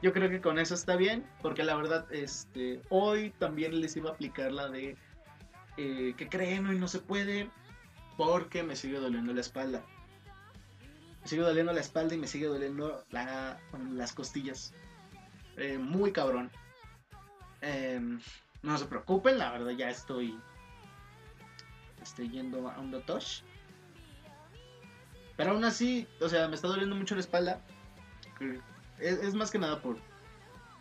yo 0.00 0.14
creo 0.14 0.30
que 0.30 0.40
con 0.40 0.58
eso 0.58 0.72
está 0.72 0.96
bien, 0.96 1.22
porque 1.42 1.64
la 1.64 1.76
verdad, 1.76 2.10
este, 2.14 2.80
hoy 2.88 3.34
también 3.38 3.78
les 3.78 3.94
iba 3.94 4.08
a 4.08 4.14
aplicar 4.14 4.52
la 4.52 4.70
de 4.70 4.96
eh, 5.76 6.14
que 6.16 6.30
creen 6.30 6.66
y 6.72 6.78
no 6.78 6.88
se 6.88 7.00
puede, 7.00 7.50
porque 8.16 8.62
me 8.62 8.74
sigue 8.74 8.98
doliendo 8.98 9.34
la 9.34 9.42
espalda. 9.42 9.84
Sigue 11.28 11.42
doliendo 11.42 11.74
la 11.74 11.80
espalda 11.80 12.14
y 12.14 12.18
me 12.18 12.26
sigue 12.26 12.46
doliendo 12.46 13.04
las 13.10 14.12
costillas. 14.14 14.72
Eh, 15.58 15.76
muy 15.76 16.10
cabrón. 16.10 16.50
Em, 17.60 18.18
no 18.62 18.78
se 18.78 18.86
preocupen, 18.86 19.36
la 19.36 19.52
verdad 19.52 19.72
ya 19.72 19.90
estoy, 19.90 20.40
estoy 22.00 22.30
yendo 22.30 22.70
a 22.70 22.78
un 22.80 22.90
dotosh. 22.90 23.42
Pero 25.36 25.50
aún 25.50 25.66
así, 25.66 26.08
o 26.22 26.30
sea, 26.30 26.48
me 26.48 26.54
está 26.54 26.68
doliendo 26.68 26.96
mucho 26.96 27.14
la 27.14 27.20
espalda. 27.20 27.60
Es, 28.98 29.34
más 29.34 29.50
que 29.50 29.58
nada 29.58 29.82
por 29.82 29.98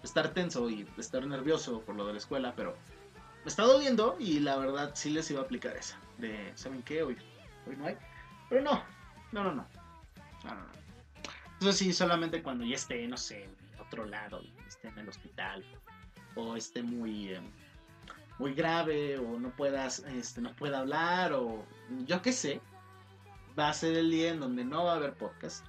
estar 0.01 0.29
tenso 0.29 0.69
y 0.69 0.87
estar 0.97 1.27
nervioso 1.27 1.81
por 1.81 1.95
lo 1.95 2.07
de 2.07 2.13
la 2.13 2.19
escuela, 2.19 2.53
pero 2.55 2.73
me 3.43 3.49
está 3.49 3.63
doliendo 3.63 4.15
y 4.17 4.39
la 4.39 4.55
verdad 4.55 4.91
sí 4.93 5.09
les 5.09 5.29
iba 5.29 5.41
a 5.41 5.43
aplicar 5.43 5.75
esa. 5.75 5.99
De, 6.17 6.53
¿saben 6.55 6.83
qué? 6.83 7.03
Hoy, 7.03 7.17
hoy 7.67 7.75
no 7.75 7.85
hay. 7.85 7.97
Pero 8.47 8.61
no, 8.61 8.81
no, 9.33 9.43
no, 9.43 9.53
no. 9.53 9.76
No, 10.47 10.55
no, 10.55 10.65
Eso 11.61 11.71
sí, 11.71 11.93
solamente 11.93 12.41
cuando 12.41 12.65
ya 12.65 12.75
esté, 12.75 13.07
no 13.07 13.17
sé, 13.17 13.49
otro 13.79 14.05
lado, 14.05 14.41
esté 14.67 14.89
en 14.89 14.99
el 14.99 15.09
hospital, 15.09 15.63
o 16.35 16.55
esté 16.55 16.83
muy, 16.83 17.33
em, 17.33 17.43
muy 18.39 18.53
grave, 18.53 19.17
o 19.17 19.39
no 19.39 19.49
puedas, 19.55 19.99
este, 19.99 20.41
no 20.41 20.55
pueda 20.55 20.79
hablar, 20.79 21.33
o 21.33 21.65
yo 22.05 22.21
qué 22.21 22.31
sé 22.31 22.61
va 23.57 23.69
a 23.69 23.73
ser 23.73 23.95
el 23.95 24.11
día 24.11 24.31
en 24.31 24.39
donde 24.39 24.63
no 24.63 24.85
va 24.85 24.93
a 24.93 24.95
haber 24.95 25.13
podcast. 25.13 25.65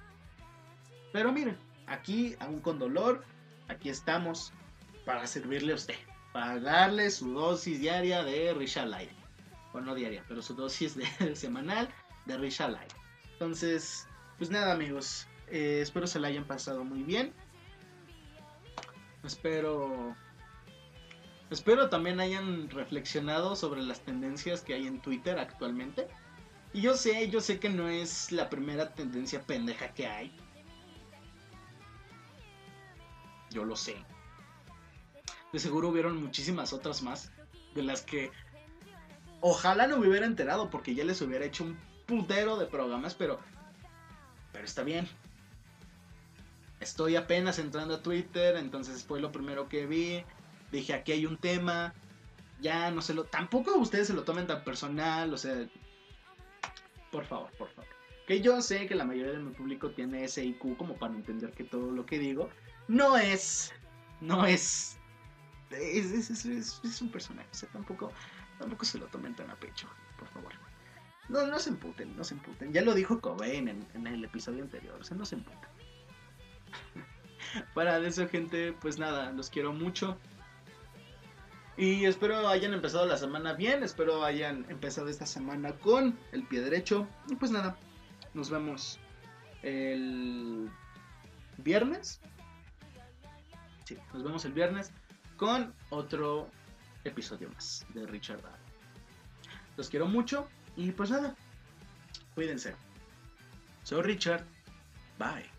Pero 1.11 1.31
miren, 1.31 1.57
aquí, 1.87 2.35
aún 2.39 2.59
con 2.59 2.77
dolor, 2.77 3.23
aquí 3.67 3.89
estamos 3.89 4.53
para 5.05 5.25
servirle 5.25 5.73
a 5.73 5.75
usted, 5.75 5.95
para 6.31 6.59
darle 6.59 7.09
su 7.09 7.33
dosis 7.33 7.79
diaria 7.79 8.23
de 8.23 8.53
Richard 8.53 8.89
Light. 8.89 9.09
Bueno, 9.71 9.87
no 9.87 9.95
diaria, 9.95 10.23
pero 10.27 10.41
su 10.41 10.53
dosis 10.53 10.97
semanal 11.33 11.89
de 12.25 12.37
Richard 12.37 12.71
Light. 12.71 12.93
Entonces, 13.33 14.07
pues 14.39 14.49
nada, 14.49 14.73
amigos, 14.73 15.27
eh, 15.47 15.81
espero 15.81 16.07
se 16.07 16.19
la 16.19 16.29
hayan 16.29 16.45
pasado 16.45 16.83
muy 16.83 17.03
bien. 17.03 17.31
Espero 19.23 20.15
Espero 21.49 21.89
también 21.89 22.19
hayan 22.19 22.69
reflexionado 22.69 23.55
sobre 23.55 23.81
las 23.81 24.01
tendencias 24.01 24.61
que 24.61 24.75
hay 24.75 24.85
en 24.85 25.01
Twitter 25.01 25.39
actualmente. 25.39 26.07
Y 26.73 26.81
yo 26.81 26.93
sé, 26.93 27.29
yo 27.29 27.41
sé 27.41 27.59
que 27.59 27.69
no 27.69 27.89
es 27.89 28.31
la 28.31 28.49
primera 28.49 28.93
tendencia 28.93 29.41
pendeja 29.41 29.93
que 29.93 30.05
hay. 30.05 30.35
Yo 33.49 33.65
lo 33.65 33.75
sé. 33.75 33.95
De 35.51 35.57
seguro 35.57 35.89
hubieron 35.89 36.21
muchísimas 36.21 36.71
otras 36.71 37.01
más. 37.01 37.31
De 37.73 37.81
las 37.81 38.03
que 38.03 38.31
ojalá 39.41 39.87
no 39.87 39.97
me 39.97 40.07
hubiera 40.07 40.27
enterado 40.27 40.69
porque 40.69 40.93
ya 40.93 41.03
les 41.03 41.19
hubiera 41.23 41.45
hecho 41.45 41.63
un 41.63 41.79
putero 42.05 42.57
de 42.57 42.67
programas, 42.67 43.15
pero... 43.15 43.39
Pero 44.51 44.65
está 44.65 44.83
bien. 44.83 45.07
Estoy 46.79 47.15
apenas 47.15 47.59
entrando 47.59 47.95
a 47.95 48.01
Twitter, 48.01 48.55
entonces 48.55 49.03
fue 49.03 49.19
lo 49.19 49.31
primero 49.31 49.67
que 49.67 49.85
vi. 49.85 50.23
Dije, 50.71 50.93
aquí 50.93 51.11
hay 51.11 51.25
un 51.25 51.37
tema. 51.37 51.93
Ya 52.61 52.91
no 52.91 53.01
se 53.01 53.13
lo... 53.13 53.25
Tampoco 53.25 53.77
ustedes 53.77 54.07
se 54.07 54.13
lo 54.13 54.23
tomen 54.23 54.47
tan 54.47 54.63
personal, 54.63 55.33
o 55.33 55.37
sea, 55.37 55.67
por 57.11 57.25
favor, 57.25 57.49
por 57.57 57.69
favor. 57.69 57.89
Que 58.27 58.41
yo 58.41 58.61
sé 58.61 58.85
que 58.87 58.95
la 58.95 59.05
mayoría 59.05 59.33
de 59.33 59.39
mi 59.39 59.51
público 59.51 59.91
tiene 59.91 60.23
ese 60.23 60.45
IQ 60.45 60.77
como 60.77 60.95
para 60.95 61.15
entender 61.15 61.51
que 61.51 61.63
todo 61.63 61.91
lo 61.91 62.05
que 62.05 62.19
digo 62.19 62.49
no 62.87 63.17
es. 63.17 63.73
No 64.21 64.45
es. 64.45 64.97
Es, 65.71 67.01
un 67.01 67.11
personaje. 67.11 67.47
O 67.51 67.55
sea, 67.55 67.69
tampoco, 67.69 68.11
tampoco 68.57 68.85
se 68.85 68.97
lo 68.97 69.05
tomen 69.07 69.35
tan 69.35 69.49
a 69.49 69.55
pecho, 69.55 69.87
por 70.17 70.27
favor. 70.27 70.53
No, 71.29 71.45
no 71.45 71.59
se 71.59 71.69
emputen, 71.69 72.15
no 72.17 72.23
se 72.23 72.33
emputen. 72.33 72.73
Ya 72.73 72.81
lo 72.81 72.93
dijo 72.93 73.21
Cobain 73.21 73.67
en, 73.67 73.87
en 73.93 74.07
el 74.07 74.25
episodio 74.25 74.63
anterior. 74.63 74.97
O 74.99 75.03
sea, 75.03 75.15
no 75.15 75.25
se 75.25 75.35
emputen. 75.35 75.69
Para 77.73 77.97
eso, 77.99 78.27
gente, 78.27 78.73
pues 78.73 78.97
nada, 78.97 79.31
los 79.31 79.49
quiero 79.49 79.71
mucho. 79.71 80.17
Y 81.77 82.05
espero 82.05 82.47
hayan 82.49 82.73
empezado 82.73 83.05
la 83.05 83.17
semana 83.17 83.53
bien, 83.53 83.83
espero 83.83 84.25
hayan 84.25 84.65
empezado 84.69 85.07
esta 85.07 85.25
semana 85.25 85.71
con 85.73 86.19
el 86.33 86.43
pie 86.43 86.59
derecho. 86.59 87.07
Y 87.29 87.35
pues 87.35 87.51
nada, 87.51 87.77
nos 88.33 88.49
vemos 88.49 88.99
el 89.61 90.69
viernes. 91.57 92.19
Sí, 93.85 93.97
nos 94.13 94.23
vemos 94.23 94.43
el 94.43 94.51
viernes 94.51 94.91
con 95.37 95.73
otro 95.89 96.49
episodio 97.05 97.49
más 97.51 97.85
de 97.93 98.05
Richard 98.05 98.41
Los 99.77 99.89
quiero 99.89 100.05
mucho 100.05 100.49
y 100.79 100.93
pues 100.93 101.09
nada, 101.09 101.35
cuídense. 102.35 102.73
Soy 103.83 104.01
Richard. 104.01 104.45
Bye. 105.17 105.58